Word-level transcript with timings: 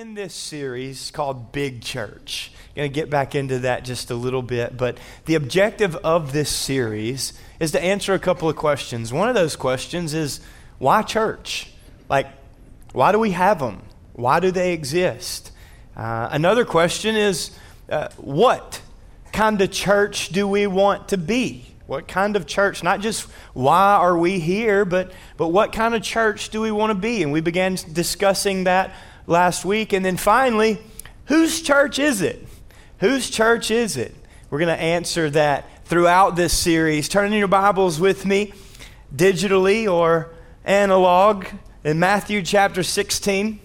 in 0.00 0.14
this 0.14 0.32
series 0.32 1.10
called 1.10 1.52
Big 1.52 1.82
Church. 1.82 2.52
I'm 2.70 2.74
Going 2.74 2.90
to 2.90 2.94
get 2.94 3.10
back 3.10 3.34
into 3.34 3.58
that 3.58 3.84
just 3.84 4.10
a 4.10 4.14
little 4.14 4.40
bit, 4.40 4.74
but 4.74 4.96
the 5.26 5.34
objective 5.34 5.94
of 5.96 6.32
this 6.32 6.48
series 6.48 7.34
is 7.58 7.72
to 7.72 7.84
answer 7.84 8.14
a 8.14 8.18
couple 8.18 8.48
of 8.48 8.56
questions. 8.56 9.12
One 9.12 9.28
of 9.28 9.34
those 9.34 9.56
questions 9.56 10.14
is 10.14 10.40
why 10.78 11.02
church? 11.02 11.70
Like, 12.08 12.28
why 12.92 13.12
do 13.12 13.18
we 13.18 13.32
have 13.32 13.58
them? 13.58 13.82
Why 14.14 14.40
do 14.40 14.50
they 14.50 14.72
exist? 14.72 15.52
Uh, 15.94 16.30
another 16.32 16.64
question 16.64 17.14
is 17.14 17.50
uh, 17.90 18.08
what 18.16 18.80
kind 19.34 19.60
of 19.60 19.70
church 19.70 20.30
do 20.30 20.48
we 20.48 20.66
want 20.66 21.08
to 21.08 21.18
be? 21.18 21.66
What 21.86 22.08
kind 22.08 22.36
of 22.36 22.46
church? 22.46 22.82
Not 22.82 23.00
just 23.00 23.28
why 23.52 23.96
are 23.96 24.16
we 24.16 24.40
here, 24.40 24.86
but, 24.86 25.12
but 25.36 25.48
what 25.48 25.74
kind 25.74 25.94
of 25.94 26.02
church 26.02 26.48
do 26.48 26.62
we 26.62 26.70
want 26.70 26.90
to 26.90 26.94
be? 26.94 27.22
And 27.22 27.32
we 27.32 27.42
began 27.42 27.74
discussing 27.92 28.64
that 28.64 28.94
last 29.30 29.64
week. 29.64 29.92
And 29.92 30.04
then 30.04 30.16
finally, 30.16 30.78
whose 31.26 31.62
church 31.62 31.98
is 31.98 32.20
it? 32.20 32.46
Whose 32.98 33.30
church 33.30 33.70
is 33.70 33.96
it? 33.96 34.14
We're 34.50 34.58
going 34.58 34.76
to 34.76 34.82
answer 34.82 35.30
that 35.30 35.86
throughout 35.86 36.36
this 36.36 36.52
series. 36.52 37.08
Turn 37.08 37.32
in 37.32 37.38
your 37.38 37.48
Bibles 37.48 38.00
with 38.00 38.26
me, 38.26 38.52
digitally 39.14 39.90
or 39.90 40.34
analog, 40.64 41.46
in 41.84 41.98
Matthew 41.98 42.42
chapter 42.42 42.82
16. 42.82 43.60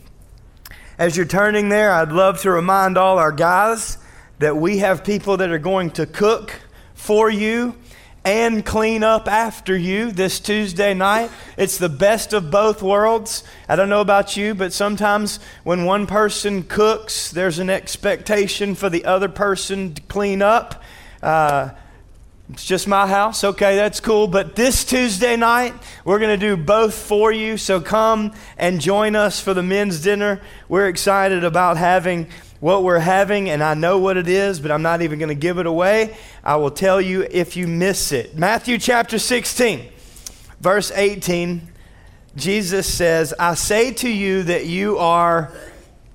As 0.97 1.17
you're 1.17 1.25
turning 1.25 1.67
there, 1.69 1.91
I'd 1.91 2.11
love 2.11 2.39
to 2.41 2.51
remind 2.51 2.97
all 2.97 3.17
our 3.17 3.31
guys 3.31 3.97
that 4.39 4.55
we 4.55 4.77
have 4.77 5.03
people 5.03 5.37
that 5.37 5.49
are 5.49 5.59
going 5.59 5.89
to 5.91 6.05
cook 6.05 6.61
for 6.93 7.29
you 7.29 7.75
and 8.25 8.65
clean 8.65 9.03
up 9.03 9.27
after 9.27 9.77
you 9.77 10.11
this 10.11 10.39
Tuesday 10.39 10.95
night. 10.95 11.29
It's 11.57 11.77
the 11.77 11.89
best 11.89 12.33
of 12.33 12.49
both 12.49 12.81
worlds. 12.81 13.43
I 13.69 13.75
don't 13.75 13.87
know 13.87 14.01
about 14.01 14.35
you, 14.35 14.55
but 14.55 14.73
sometimes 14.73 15.39
when 15.63 15.85
one 15.85 16.07
person 16.07 16.63
cooks, 16.63 17.29
there's 17.29 17.59
an 17.59 17.69
expectation 17.69 18.73
for 18.73 18.89
the 18.89 19.05
other 19.05 19.29
person 19.29 19.93
to 19.93 20.01
clean 20.01 20.41
up. 20.41 20.81
Uh, 21.21 21.69
it's 22.49 22.65
just 22.65 22.87
my 22.87 23.07
house. 23.07 23.43
Okay, 23.43 23.75
that's 23.75 23.99
cool. 23.99 24.27
But 24.27 24.55
this 24.55 24.85
Tuesday 24.85 25.35
night, 25.35 25.73
we're 26.03 26.19
going 26.19 26.39
to 26.39 26.55
do 26.55 26.55
both 26.55 26.93
for 26.93 27.31
you. 27.31 27.57
So 27.57 27.81
come 27.81 28.33
and 28.57 28.79
join 28.79 29.15
us 29.15 29.39
for 29.39 29.53
the 29.53 29.63
men's 29.63 30.01
dinner. 30.01 30.41
We're 30.69 30.87
excited 30.87 31.43
about 31.43 31.77
having 31.77 32.27
what 32.59 32.83
we're 32.83 32.99
having, 32.99 33.49
and 33.49 33.63
I 33.63 33.73
know 33.73 33.99
what 33.99 34.17
it 34.17 34.27
is, 34.27 34.59
but 34.59 34.71
I'm 34.71 34.81
not 34.81 35.01
even 35.01 35.19
going 35.19 35.29
to 35.29 35.35
give 35.35 35.57
it 35.57 35.65
away. 35.65 36.15
I 36.43 36.55
will 36.55 36.71
tell 36.71 37.01
you 37.01 37.27
if 37.29 37.57
you 37.57 37.67
miss 37.67 38.11
it. 38.11 38.37
Matthew 38.37 38.77
chapter 38.77 39.19
16, 39.19 39.89
verse 40.59 40.91
18, 40.91 41.67
Jesus 42.35 42.91
says, 42.91 43.33
I 43.39 43.55
say 43.55 43.91
to 43.93 44.09
you 44.09 44.43
that 44.43 44.65
you 44.65 44.97
are 44.97 45.51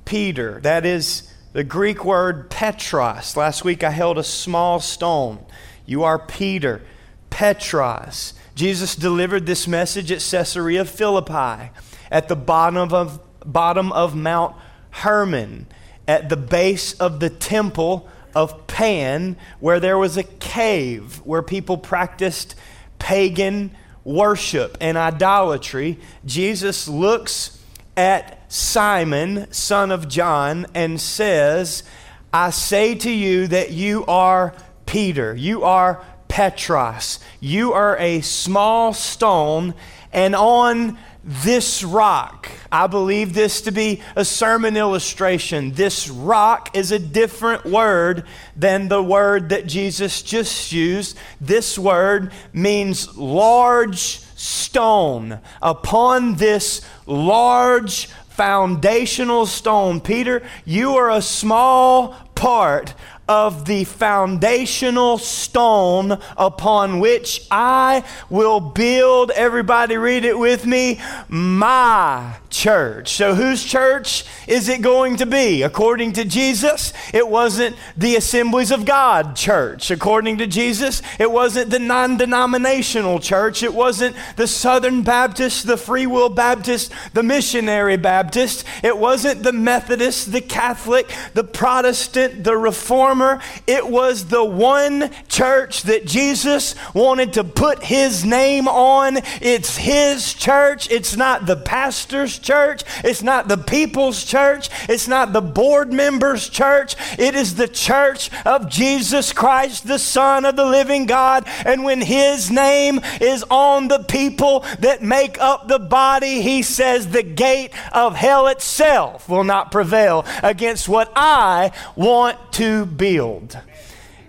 Peter. 0.04 0.60
That 0.60 0.84
is 0.86 1.32
the 1.52 1.64
Greek 1.64 2.04
word 2.04 2.50
Petros. 2.50 3.36
Last 3.36 3.64
week 3.64 3.84
I 3.84 3.90
held 3.90 4.18
a 4.18 4.24
small 4.24 4.80
stone. 4.80 5.44
You 5.86 6.04
are 6.04 6.18
Peter, 6.18 6.82
Petros. 7.30 8.34
Jesus 8.54 8.94
delivered 8.94 9.46
this 9.46 9.66
message 9.66 10.12
at 10.12 10.20
Caesarea 10.20 10.84
Philippi 10.84 11.70
at 12.10 12.28
the 12.28 12.36
bottom 12.36 12.92
of, 12.92 13.20
bottom 13.44 13.92
of 13.92 14.14
Mount 14.14 14.56
Hermon 14.90 15.66
at 16.10 16.28
the 16.28 16.36
base 16.36 16.92
of 16.94 17.20
the 17.20 17.30
temple 17.30 18.08
of 18.34 18.66
Pan, 18.66 19.36
where 19.60 19.78
there 19.78 19.96
was 19.96 20.16
a 20.16 20.24
cave 20.24 21.18
where 21.18 21.40
people 21.40 21.78
practiced 21.78 22.56
pagan 22.98 23.70
worship 24.02 24.76
and 24.80 24.98
idolatry, 24.98 26.00
Jesus 26.26 26.88
looks 26.88 27.62
at 27.96 28.42
Simon, 28.52 29.46
son 29.52 29.92
of 29.92 30.08
John, 30.08 30.66
and 30.74 31.00
says, 31.00 31.84
I 32.32 32.50
say 32.50 32.96
to 32.96 33.10
you 33.10 33.46
that 33.46 33.70
you 33.70 34.04
are 34.06 34.52
Peter, 34.86 35.32
you 35.36 35.62
are 35.62 36.04
Petros, 36.26 37.20
you 37.38 37.72
are 37.72 37.96
a 37.98 38.20
small 38.22 38.92
stone, 38.94 39.74
and 40.12 40.34
on 40.34 40.98
this 41.22 41.82
rock. 41.82 42.48
I 42.72 42.86
believe 42.86 43.34
this 43.34 43.60
to 43.62 43.72
be 43.72 44.02
a 44.16 44.24
sermon 44.24 44.76
illustration. 44.76 45.72
This 45.72 46.08
rock 46.08 46.74
is 46.74 46.92
a 46.92 46.98
different 46.98 47.64
word 47.64 48.24
than 48.56 48.88
the 48.88 49.02
word 49.02 49.50
that 49.50 49.66
Jesus 49.66 50.22
just 50.22 50.72
used. 50.72 51.18
This 51.40 51.78
word 51.78 52.32
means 52.52 53.16
large 53.16 54.20
stone. 54.36 55.40
Upon 55.60 56.36
this 56.36 56.80
large 57.06 58.06
foundational 58.30 59.44
stone, 59.44 60.00
Peter, 60.00 60.42
you 60.64 60.96
are 60.96 61.10
a 61.10 61.20
small 61.20 62.16
part 62.34 62.94
of 63.30 63.64
the 63.64 63.84
foundational 63.84 65.16
stone 65.16 66.18
upon 66.36 66.98
which 66.98 67.46
I 67.48 68.02
will 68.28 68.58
build, 68.58 69.30
everybody 69.30 69.96
read 69.96 70.24
it 70.24 70.36
with 70.36 70.66
me, 70.66 71.00
my 71.28 72.34
church. 72.50 73.12
So, 73.14 73.34
whose 73.34 73.64
church 73.64 74.24
is 74.46 74.68
it 74.68 74.82
going 74.82 75.16
to 75.16 75.26
be? 75.26 75.62
According 75.62 76.12
to 76.14 76.24
Jesus, 76.24 76.92
it 77.14 77.28
wasn't 77.28 77.76
the 77.96 78.16
Assemblies 78.16 78.70
of 78.70 78.84
God 78.84 79.36
church. 79.36 79.90
According 79.90 80.38
to 80.38 80.46
Jesus, 80.46 81.00
it 81.18 81.30
wasn't 81.30 81.70
the 81.70 81.78
non 81.78 82.16
denominational 82.16 83.20
church. 83.20 83.62
It 83.62 83.72
wasn't 83.72 84.16
the 84.36 84.48
Southern 84.48 85.02
Baptist, 85.02 85.66
the 85.66 85.76
Free 85.76 86.06
Will 86.06 86.28
Baptist, 86.28 86.92
the 87.14 87.22
Missionary 87.22 87.96
Baptist. 87.96 88.64
It 88.82 88.98
wasn't 88.98 89.42
the 89.42 89.52
Methodist, 89.52 90.32
the 90.32 90.40
Catholic, 90.40 91.10
the 91.34 91.44
Protestant, 91.44 92.42
the 92.42 92.56
Reformer. 92.56 93.40
It 93.66 93.88
was 93.88 94.26
the 94.26 94.44
one 94.44 95.10
church 95.28 95.82
that 95.82 96.06
Jesus 96.06 96.74
wanted 96.94 97.34
to 97.34 97.44
put 97.44 97.84
his 97.84 98.24
name 98.24 98.66
on. 98.66 99.18
It's 99.40 99.76
his 99.76 100.34
church, 100.34 100.90
it's 100.90 101.16
not 101.16 101.46
the 101.46 101.56
pastor's 101.56 102.39
church. 102.40 102.82
It's 103.04 103.22
not 103.22 103.48
the 103.48 103.56
people's 103.56 104.24
church. 104.24 104.68
It's 104.88 105.08
not 105.08 105.32
the 105.32 105.40
board 105.40 105.92
members' 105.92 106.48
church. 106.48 106.96
It 107.18 107.34
is 107.34 107.54
the 107.54 107.68
church 107.68 108.30
of 108.44 108.68
Jesus 108.68 109.32
Christ, 109.32 109.86
the 109.86 109.98
Son 109.98 110.44
of 110.44 110.56
the 110.56 110.64
living 110.64 111.06
God. 111.06 111.44
And 111.64 111.84
when 111.84 112.00
his 112.00 112.50
name 112.50 113.00
is 113.20 113.44
on 113.50 113.88
the 113.88 114.00
people 114.00 114.64
that 114.80 115.02
make 115.02 115.40
up 115.40 115.68
the 115.68 115.78
body, 115.78 116.42
he 116.42 116.62
says, 116.62 117.08
the 117.08 117.22
gate 117.22 117.72
of 117.92 118.16
hell 118.16 118.46
itself 118.46 119.28
will 119.28 119.44
not 119.44 119.70
prevail 119.70 120.24
against 120.42 120.88
what 120.88 121.12
I 121.14 121.72
want 121.96 122.38
to 122.54 122.86
build. 122.86 123.58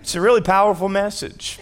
It's 0.00 0.14
a 0.14 0.20
really 0.20 0.40
powerful 0.40 0.88
message 0.88 1.58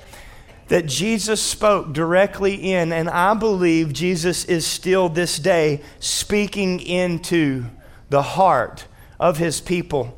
that 0.71 0.87
Jesus 0.87 1.43
spoke 1.43 1.93
directly 1.93 2.55
in, 2.55 2.93
and 2.93 3.11
I 3.11 3.35
believe 3.35 3.93
Jesus 3.93 4.45
is 4.45 4.65
still 4.65 5.09
this 5.09 5.37
day 5.41 5.83
speaking 5.99 6.79
into 6.79 7.65
the 8.09 8.23
heart 8.23 8.87
of 9.19 9.37
his 9.37 9.61
people. 9.61 10.17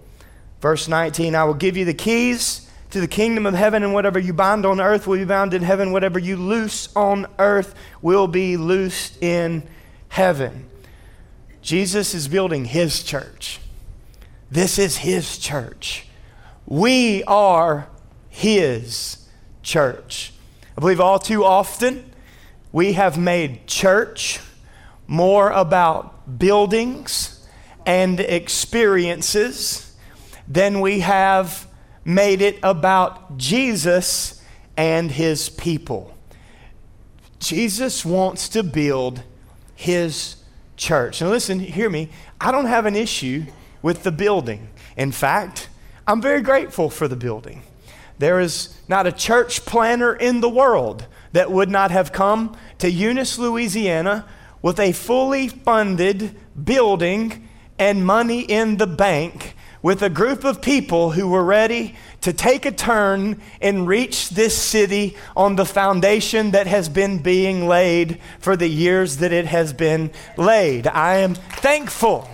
Verse 0.60 0.88
19 0.88 1.34
I 1.34 1.44
will 1.44 1.54
give 1.54 1.78
you 1.78 1.86
the 1.86 1.94
keys 1.94 2.70
to 2.90 3.00
the 3.00 3.08
kingdom 3.08 3.46
of 3.46 3.54
heaven, 3.54 3.82
and 3.82 3.94
whatever 3.94 4.18
you 4.18 4.34
bind 4.34 4.66
on 4.66 4.78
earth 4.78 5.06
will 5.06 5.16
be 5.16 5.24
bound 5.24 5.54
in 5.54 5.62
heaven, 5.62 5.90
whatever 5.90 6.18
you 6.18 6.36
loose 6.36 6.94
on 6.94 7.26
earth 7.38 7.74
will 8.02 8.26
be 8.26 8.58
loosed 8.58 9.22
in 9.22 9.62
heaven. 10.08 10.68
Jesus 11.62 12.12
is 12.12 12.28
building 12.28 12.66
his 12.66 13.02
church. 13.02 13.58
This 14.50 14.78
is 14.78 14.98
his 14.98 15.38
church. 15.38 16.06
We 16.66 17.24
are 17.24 17.88
his 18.28 19.26
church. 19.62 20.34
I 20.76 20.80
believe 20.80 21.00
all 21.00 21.18
too 21.18 21.44
often 21.44 22.12
we 22.72 22.94
have 22.94 23.18
made 23.18 23.66
church 23.66 24.40
more 25.06 25.50
about 25.50 26.38
buildings 26.38 27.46
and 27.84 28.18
experiences 28.18 29.94
than 30.48 30.80
we 30.80 31.00
have 31.00 31.66
made 32.04 32.40
it 32.40 32.58
about 32.62 33.36
Jesus 33.36 34.42
and 34.76 35.10
his 35.10 35.48
people. 35.48 36.16
Jesus 37.38 38.04
wants 38.04 38.48
to 38.50 38.62
build 38.62 39.22
his 39.74 40.36
church. 40.76 41.20
Now, 41.20 41.28
listen, 41.28 41.58
hear 41.60 41.90
me. 41.90 42.08
I 42.40 42.50
don't 42.52 42.66
have 42.66 42.86
an 42.86 42.96
issue 42.96 43.44
with 43.82 44.04
the 44.04 44.12
building. 44.12 44.68
In 44.96 45.12
fact, 45.12 45.68
I'm 46.06 46.22
very 46.22 46.40
grateful 46.40 46.88
for 46.88 47.08
the 47.08 47.16
building. 47.16 47.62
There 48.22 48.38
is 48.38 48.68
not 48.86 49.08
a 49.08 49.10
church 49.10 49.64
planner 49.64 50.14
in 50.14 50.42
the 50.42 50.48
world 50.48 51.08
that 51.32 51.50
would 51.50 51.68
not 51.68 51.90
have 51.90 52.12
come 52.12 52.56
to 52.78 52.88
Eunice, 52.88 53.36
Louisiana 53.36 54.28
with 54.62 54.78
a 54.78 54.92
fully 54.92 55.48
funded 55.48 56.36
building 56.64 57.48
and 57.80 58.06
money 58.06 58.42
in 58.42 58.76
the 58.76 58.86
bank 58.86 59.56
with 59.82 60.04
a 60.04 60.08
group 60.08 60.44
of 60.44 60.62
people 60.62 61.10
who 61.10 61.26
were 61.26 61.42
ready 61.42 61.96
to 62.20 62.32
take 62.32 62.64
a 62.64 62.70
turn 62.70 63.42
and 63.60 63.88
reach 63.88 64.28
this 64.28 64.56
city 64.56 65.16
on 65.36 65.56
the 65.56 65.66
foundation 65.66 66.52
that 66.52 66.68
has 66.68 66.88
been 66.88 67.18
being 67.18 67.66
laid 67.66 68.20
for 68.38 68.54
the 68.54 68.68
years 68.68 69.16
that 69.16 69.32
it 69.32 69.46
has 69.46 69.72
been 69.72 70.12
laid. 70.36 70.86
I 70.86 71.16
am 71.16 71.34
thankful 71.34 72.28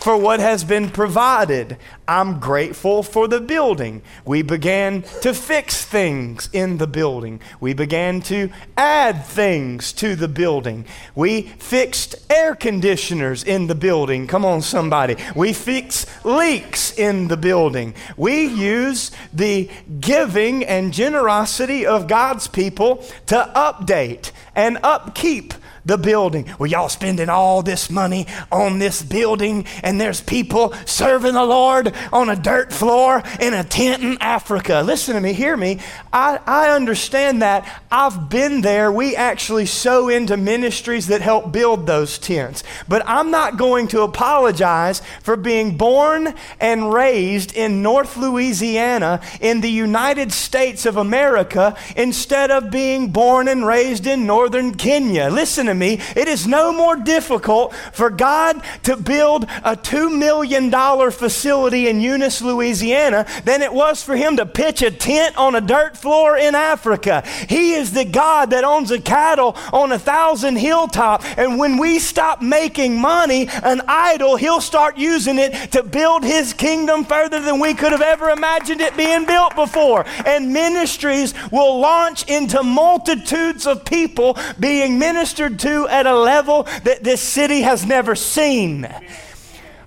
for 0.00 0.16
what 0.16 0.40
has 0.40 0.64
been 0.64 0.90
provided. 0.90 1.76
I'm 2.06 2.40
grateful 2.40 3.02
for 3.02 3.28
the 3.28 3.40
building. 3.40 4.02
We 4.24 4.42
began 4.42 5.02
to 5.22 5.34
fix 5.34 5.84
things 5.84 6.48
in 6.52 6.78
the 6.78 6.86
building. 6.86 7.40
We 7.60 7.74
began 7.74 8.22
to 8.22 8.50
add 8.76 9.24
things 9.24 9.92
to 9.94 10.14
the 10.14 10.28
building. 10.28 10.86
We 11.14 11.42
fixed 11.42 12.16
air 12.30 12.54
conditioners 12.54 13.44
in 13.44 13.66
the 13.66 13.74
building. 13.74 14.26
Come 14.26 14.44
on, 14.44 14.62
somebody. 14.62 15.16
We 15.34 15.52
fix 15.52 16.06
leaks 16.24 16.96
in 16.96 17.28
the 17.28 17.36
building. 17.36 17.94
We 18.16 18.46
use 18.46 19.10
the 19.32 19.68
giving 20.00 20.64
and 20.64 20.92
generosity 20.92 21.84
of 21.84 22.06
God's 22.06 22.48
people 22.48 23.04
to 23.26 23.50
update 23.54 24.30
and 24.54 24.78
upkeep 24.82 25.54
the 25.88 25.98
building. 25.98 26.46
Well, 26.58 26.70
y'all 26.70 26.88
spending 26.88 27.28
all 27.28 27.62
this 27.62 27.90
money 27.90 28.26
on 28.52 28.78
this 28.78 29.02
building, 29.02 29.66
and 29.82 30.00
there's 30.00 30.20
people 30.20 30.74
serving 30.84 31.32
the 31.32 31.44
Lord 31.44 31.94
on 32.12 32.28
a 32.28 32.36
dirt 32.36 32.72
floor 32.72 33.22
in 33.40 33.54
a 33.54 33.64
tent 33.64 34.02
in 34.04 34.18
Africa. 34.20 34.82
Listen 34.84 35.14
to 35.14 35.20
me, 35.20 35.32
hear 35.32 35.56
me. 35.56 35.80
I, 36.12 36.38
I 36.46 36.70
understand 36.70 37.42
that. 37.42 37.82
I've 37.90 38.28
been 38.28 38.60
there. 38.60 38.92
We 38.92 39.16
actually 39.16 39.66
sow 39.66 40.08
into 40.08 40.36
ministries 40.36 41.06
that 41.06 41.22
help 41.22 41.52
build 41.52 41.86
those 41.86 42.18
tents. 42.18 42.62
But 42.86 43.02
I'm 43.06 43.30
not 43.30 43.56
going 43.56 43.88
to 43.88 44.02
apologize 44.02 45.00
for 45.22 45.36
being 45.36 45.76
born 45.78 46.34
and 46.60 46.92
raised 46.92 47.54
in 47.54 47.82
North 47.82 48.16
Louisiana 48.18 49.22
in 49.40 49.62
the 49.62 49.70
United 49.70 50.32
States 50.32 50.84
of 50.84 50.98
America 50.98 51.76
instead 51.96 52.50
of 52.50 52.70
being 52.70 53.10
born 53.10 53.48
and 53.48 53.66
raised 53.66 54.06
in 54.06 54.26
northern 54.26 54.74
Kenya. 54.74 55.30
Listen 55.30 55.66
to 55.66 55.74
me, 55.74 55.77
it 55.82 56.28
is 56.28 56.46
no 56.46 56.72
more 56.72 56.96
difficult 56.96 57.74
for 57.92 58.10
God 58.10 58.62
to 58.84 58.96
build 58.96 59.44
a 59.64 59.76
$2 59.76 60.16
million 60.16 60.70
facility 61.10 61.88
in 61.88 62.00
Eunice, 62.00 62.42
Louisiana 62.42 63.26
than 63.44 63.62
it 63.62 63.72
was 63.72 64.02
for 64.02 64.16
him 64.16 64.36
to 64.36 64.46
pitch 64.46 64.82
a 64.82 64.90
tent 64.90 65.36
on 65.36 65.54
a 65.54 65.60
dirt 65.60 65.96
floor 65.96 66.36
in 66.36 66.54
Africa. 66.54 67.22
He 67.48 67.72
is 67.72 67.92
the 67.92 68.04
God 68.04 68.50
that 68.50 68.64
owns 68.64 68.90
a 68.90 69.00
cattle 69.00 69.56
on 69.72 69.92
a 69.92 69.98
thousand 69.98 70.56
hilltop. 70.56 71.22
And 71.38 71.58
when 71.58 71.78
we 71.78 71.98
stop 71.98 72.42
making 72.42 73.00
money 73.00 73.48
an 73.62 73.82
idol, 73.86 74.36
he'll 74.36 74.60
start 74.60 74.96
using 74.98 75.38
it 75.38 75.72
to 75.72 75.82
build 75.82 76.24
his 76.24 76.52
kingdom 76.52 77.04
further 77.04 77.40
than 77.40 77.60
we 77.60 77.74
could 77.74 77.92
have 77.92 78.02
ever 78.02 78.30
imagined 78.30 78.80
it 78.80 78.96
being 78.96 79.26
built 79.26 79.54
before. 79.54 80.04
And 80.26 80.52
ministries 80.52 81.34
will 81.50 81.78
launch 81.80 82.28
into 82.28 82.62
multitudes 82.62 83.66
of 83.66 83.84
people 83.84 84.36
being 84.58 84.98
ministered 84.98 85.58
to 85.60 85.67
to 85.68 85.88
at 85.88 86.06
a 86.06 86.18
level 86.18 86.64
that 86.84 87.04
this 87.04 87.20
city 87.20 87.62
has 87.62 87.84
never 87.84 88.14
seen. 88.14 88.88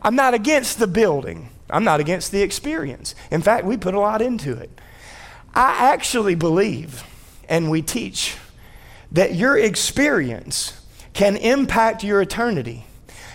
I'm 0.01 0.15
not 0.15 0.33
against 0.33 0.79
the 0.79 0.87
building, 0.87 1.49
I'm 1.69 1.83
not 1.83 1.99
against 1.99 2.31
the 2.31 2.41
experience. 2.41 3.15
In 3.29 3.41
fact, 3.41 3.65
we 3.65 3.77
put 3.77 3.93
a 3.93 3.99
lot 3.99 4.21
into 4.21 4.53
it. 4.57 4.69
I 5.53 5.91
actually 5.93 6.35
believe, 6.35 7.03
and 7.49 7.69
we 7.69 7.81
teach, 7.81 8.37
that 9.11 9.35
your 9.35 9.57
experience 9.57 10.81
can 11.13 11.35
impact 11.37 12.03
your 12.03 12.21
eternity. 12.21 12.85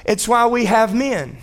It's 0.05 0.27
why 0.27 0.47
we 0.47 0.65
have 0.65 0.95
men 0.95 1.37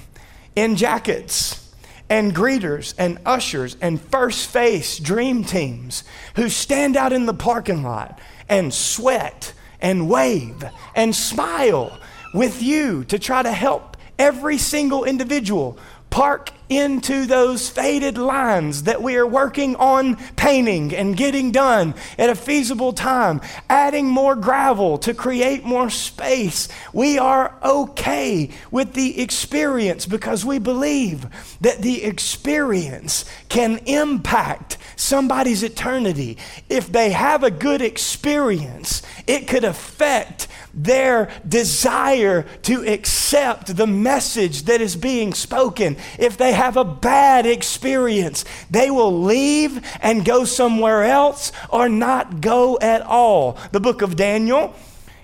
in 0.55 0.75
jackets 0.75 1.73
and 2.09 2.35
greeters 2.35 2.93
and 2.97 3.19
ushers 3.25 3.77
and 3.81 4.01
first 4.01 4.49
face 4.49 4.97
dream 4.99 5.43
teams 5.43 6.03
who 6.35 6.49
stand 6.49 6.95
out 6.95 7.13
in 7.13 7.25
the 7.25 7.33
parking 7.33 7.83
lot 7.83 8.19
and 8.49 8.73
sweat 8.73 9.53
and 9.83 10.09
wave 10.09 10.65
and 10.95 11.15
smile 11.15 11.99
with 12.33 12.63
you 12.63 13.03
to 13.03 13.19
try 13.19 13.43
to 13.43 13.51
help 13.51 13.95
every 14.17 14.57
single 14.57 15.03
individual 15.03 15.77
park 16.09 16.49
into 16.69 17.25
those 17.25 17.69
faded 17.69 18.17
lines 18.17 18.83
that 18.83 19.01
we 19.01 19.15
are 19.15 19.27
working 19.27 19.75
on 19.75 20.15
painting 20.35 20.95
and 20.95 21.17
getting 21.17 21.51
done 21.51 21.93
at 22.17 22.29
a 22.29 22.35
feasible 22.35 22.93
time, 22.93 23.41
adding 23.69 24.07
more 24.07 24.35
gravel 24.35 24.97
to 24.99 25.13
create 25.13 25.63
more 25.63 25.89
space. 25.89 26.67
We 26.93 27.17
are 27.17 27.55
okay 27.63 28.49
with 28.71 28.93
the 28.93 29.21
experience 29.21 30.05
because 30.05 30.45
we 30.45 30.59
believe 30.59 31.27
that 31.61 31.81
the 31.81 32.03
experience 32.03 33.25
can 33.49 33.79
impact 33.85 34.77
somebody's 34.95 35.63
eternity. 35.63 36.37
If 36.69 36.91
they 36.91 37.11
have 37.11 37.43
a 37.43 37.51
good 37.51 37.81
experience, 37.81 39.01
it 39.27 39.47
could 39.47 39.63
affect 39.63 40.47
their 40.73 41.29
desire 41.47 42.43
to 42.63 42.87
accept 42.87 43.75
the 43.75 43.85
message 43.85 44.63
that 44.63 44.81
is 44.81 44.95
being 44.95 45.33
spoken. 45.33 45.97
If 46.17 46.37
they 46.37 46.53
have 46.63 46.77
a 46.77 46.85
bad 46.85 47.45
experience, 47.45 48.45
they 48.71 48.89
will 48.89 49.21
leave 49.21 49.85
and 50.01 50.23
go 50.23 50.45
somewhere 50.45 51.03
else 51.03 51.51
or 51.69 51.89
not 51.89 52.39
go 52.39 52.79
at 52.79 53.01
all. 53.01 53.57
The 53.73 53.81
book 53.81 54.01
of 54.01 54.15
Daniel. 54.15 54.73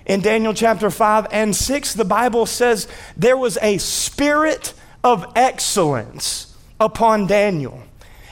In 0.04 0.20
Daniel 0.20 0.52
chapter 0.52 0.90
5 0.90 1.28
and 1.30 1.56
6, 1.56 1.94
the 1.94 2.04
Bible 2.04 2.44
says 2.44 2.88
there 3.16 3.38
was 3.38 3.56
a 3.62 3.78
spirit 3.78 4.74
of 5.02 5.32
excellence 5.34 6.54
upon 6.78 7.26
Daniel. 7.26 7.82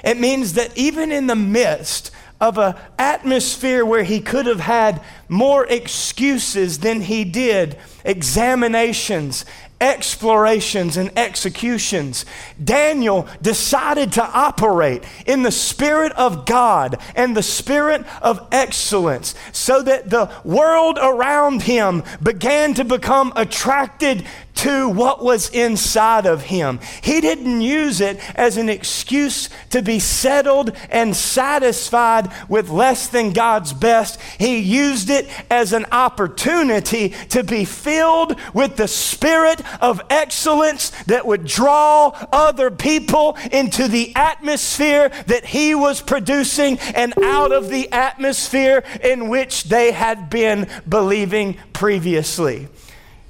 It 0.05 0.19
means 0.19 0.52
that 0.55 0.76
even 0.76 1.10
in 1.10 1.28
the 1.28 1.37
midst 1.37 2.10
of 2.40 2.58
an 2.58 2.75
atmosphere 2.99 3.84
where 3.84 4.05
he 4.05 4.20
could 4.20 4.46
have 4.46 4.60
had 4.60 5.02
more 5.28 5.66
excuses 5.66 6.81
than 6.81 7.00
he 7.00 7.25
did, 7.25 7.76
examinations 8.05 9.44
explorations 9.81 10.97
and 10.97 11.17
executions, 11.17 12.25
Daniel 12.63 13.29
decided 13.41 14.13
to 14.13 14.25
operate 14.25 15.05
in 15.27 15.43
the 15.43 15.53
Spirit 15.53 16.13
of 16.13 16.47
God 16.47 17.01
and 17.15 17.37
the 17.37 17.43
Spirit 17.43 18.05
of 18.23 18.47
excellence 18.53 19.35
so 19.53 19.83
that 19.83 20.11
the 20.11 20.31
world 20.45 20.99
around 21.01 21.63
him 21.63 22.03
began 22.23 22.75
to 22.75 22.85
become 22.85 23.33
attracted 23.37 24.25
to 24.58 24.88
what 24.88 25.22
was 25.22 25.50
inside 25.50 26.26
of 26.26 26.43
him. 26.43 26.81
He 27.00 27.20
didn't 27.20 27.60
use 27.60 28.00
it 28.00 28.19
as 28.37 28.56
an 28.56 28.69
excuse 28.69 29.49
to 29.70 29.82
be 29.82 30.00
settled 30.00 30.76
and 30.90 31.14
satisfied 31.14 32.28
with 32.49 32.69
less 32.69 33.06
than 33.06 33.32
God's 33.32 33.72
best. 33.72 34.20
He 34.38 34.58
used 34.58 35.10
it 35.10 35.28
as 35.49 35.72
an 35.72 35.87
opportunity 35.93 37.10
to 37.28 37.44
be 37.44 37.64
filled 37.64 38.37
with 38.52 38.76
the 38.76 38.88
Spirit 38.88 39.62
of 39.81 40.02
excellence 40.10 40.90
that 41.05 41.25
would 41.25 41.44
draw 41.44 42.08
other 42.32 42.72
people 42.72 43.37
into 43.52 43.87
the 43.87 44.12
atmosphere 44.16 45.10
that 45.27 45.46
he 45.46 45.77
was 45.77 46.03
producing 46.03 46.81
and 46.96 47.15
out 47.22 47.53
of 47.53 47.69
the 47.69 47.93
atmosphere 47.93 48.82
in 49.05 49.29
which 49.29 49.65
they 49.65 49.93
had 49.93 50.29
been 50.29 50.67
believing 50.88 51.56
previously. 51.72 52.67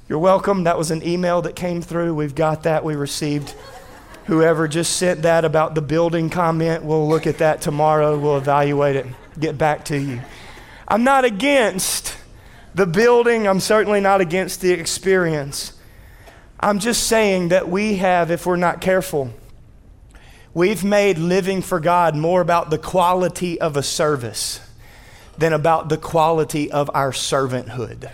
You're 0.09 0.17
welcome. 0.17 0.63
That 0.63 0.75
was 0.75 0.89
an 0.89 1.07
email 1.07 1.43
that 1.43 1.55
came 1.55 1.83
through. 1.83 2.15
We've 2.15 2.33
got 2.33 2.63
that. 2.63 2.83
We 2.83 2.95
received. 2.95 3.53
Whoever 4.25 4.67
just 4.67 4.95
sent 4.97 5.21
that 5.21 5.45
about 5.45 5.75
the 5.75 5.83
building 5.83 6.31
comment, 6.31 6.83
we'll 6.83 7.07
look 7.07 7.27
at 7.27 7.37
that 7.37 7.61
tomorrow. 7.61 8.17
We'll 8.17 8.37
evaluate 8.37 8.95
it, 8.95 9.05
get 9.39 9.59
back 9.59 9.85
to 9.85 9.99
you. 9.99 10.19
I'm 10.87 11.03
not 11.03 11.25
against 11.25 12.17
the 12.73 12.87
building. 12.87 13.47
I'm 13.47 13.59
certainly 13.59 14.01
not 14.01 14.19
against 14.19 14.61
the 14.61 14.71
experience. 14.71 15.73
I'm 16.59 16.79
just 16.79 17.03
saying 17.03 17.49
that 17.49 17.69
we 17.69 17.97
have, 17.97 18.31
if 18.31 18.47
we're 18.47 18.55
not 18.55 18.81
careful, 18.81 19.31
we've 20.55 20.83
made 20.83 21.19
living 21.19 21.61
for 21.61 21.79
God 21.79 22.15
more 22.15 22.41
about 22.41 22.71
the 22.71 22.79
quality 22.79 23.61
of 23.61 23.77
a 23.77 23.83
service 23.83 24.59
than 25.37 25.53
about 25.53 25.89
the 25.89 25.97
quality 25.97 26.71
of 26.71 26.89
our 26.95 27.11
servanthood. 27.11 28.11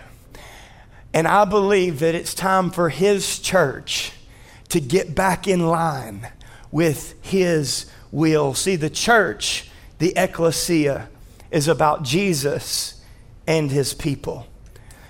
And 1.16 1.26
I 1.26 1.46
believe 1.46 2.00
that 2.00 2.14
it's 2.14 2.34
time 2.34 2.70
for 2.70 2.90
His 2.90 3.38
church 3.38 4.12
to 4.68 4.80
get 4.80 5.14
back 5.14 5.48
in 5.48 5.66
line 5.66 6.28
with 6.70 7.14
His 7.22 7.90
will. 8.12 8.52
See, 8.52 8.76
the 8.76 8.90
church, 8.90 9.70
the 9.98 10.12
ecclesia, 10.14 11.08
is 11.50 11.68
about 11.68 12.02
Jesus 12.02 13.02
and 13.46 13.70
His 13.70 13.94
people. 13.94 14.46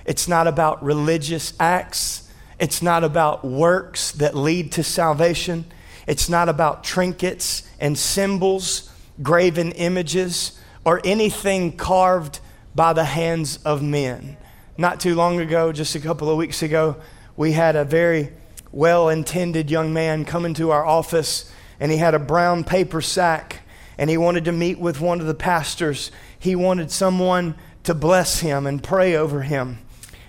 It's 0.05 0.29
not 0.29 0.47
about 0.47 0.81
religious 0.85 1.55
acts, 1.59 2.31
it's 2.61 2.81
not 2.81 3.03
about 3.03 3.45
works 3.45 4.13
that 4.13 4.37
lead 4.37 4.71
to 4.73 4.85
salvation, 4.85 5.65
it's 6.07 6.29
not 6.29 6.49
about 6.49 6.85
trinkets 6.85 7.69
and 7.81 7.99
symbols, 7.99 8.93
graven 9.25 9.73
images, 9.73 10.57
or 10.85 11.01
anything 11.05 11.77
carved 11.77 12.39
by 12.77 12.93
the 12.93 13.07
hands 13.07 13.57
of 13.65 13.83
men. 13.83 14.37
Not 14.79 15.01
too 15.01 15.15
long 15.15 15.41
ago, 15.41 15.73
just 15.73 15.95
a 15.95 16.01
couple 16.01 16.29
of 16.29 16.37
weeks 16.37 16.63
ago, 16.63 16.97
we 17.37 17.53
had 17.53 17.77
a 17.77 17.85
very 17.85 18.31
well 18.73 19.09
intended 19.09 19.71
young 19.71 19.93
man 19.95 20.25
come 20.27 20.45
into 20.45 20.71
our 20.71 20.85
office 20.85 21.51
and 21.81 21.91
he 21.91 21.97
had 21.97 22.15
a 22.15 22.19
brown 22.19 22.63
paper 22.63 23.01
sack 23.01 23.63
and 23.97 24.11
he 24.11 24.19
wanted 24.19 24.45
to 24.45 24.53
meet 24.53 24.79
with 24.79 25.01
one 25.01 25.21
of 25.21 25.27
the 25.27 25.35
pastors. 25.35 26.11
He 26.39 26.55
wanted 26.55 26.91
someone 26.91 27.55
to 27.85 27.95
bless 27.95 28.41
him 28.41 28.67
and 28.67 28.83
pray 28.83 29.17
over 29.17 29.43
him. 29.43 29.79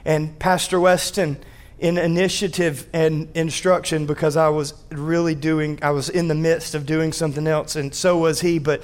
And 0.05 0.39
Pastor 0.39 0.79
Weston, 0.79 1.37
in 1.79 1.97
initiative 1.97 2.87
and 2.93 3.27
instruction 3.35 4.05
because 4.05 4.37
I 4.37 4.47
was 4.47 4.73
really 4.91 5.35
doing, 5.35 5.79
I 5.81 5.91
was 5.91 6.09
in 6.09 6.29
the 6.29 6.35
midst 6.35 6.73
of 6.73 6.85
doing 6.85 7.11
something 7.11 7.45
else, 7.45 7.75
and 7.75 7.93
so 7.93 8.17
was 8.17 8.41
he, 8.41 8.57
but 8.57 8.81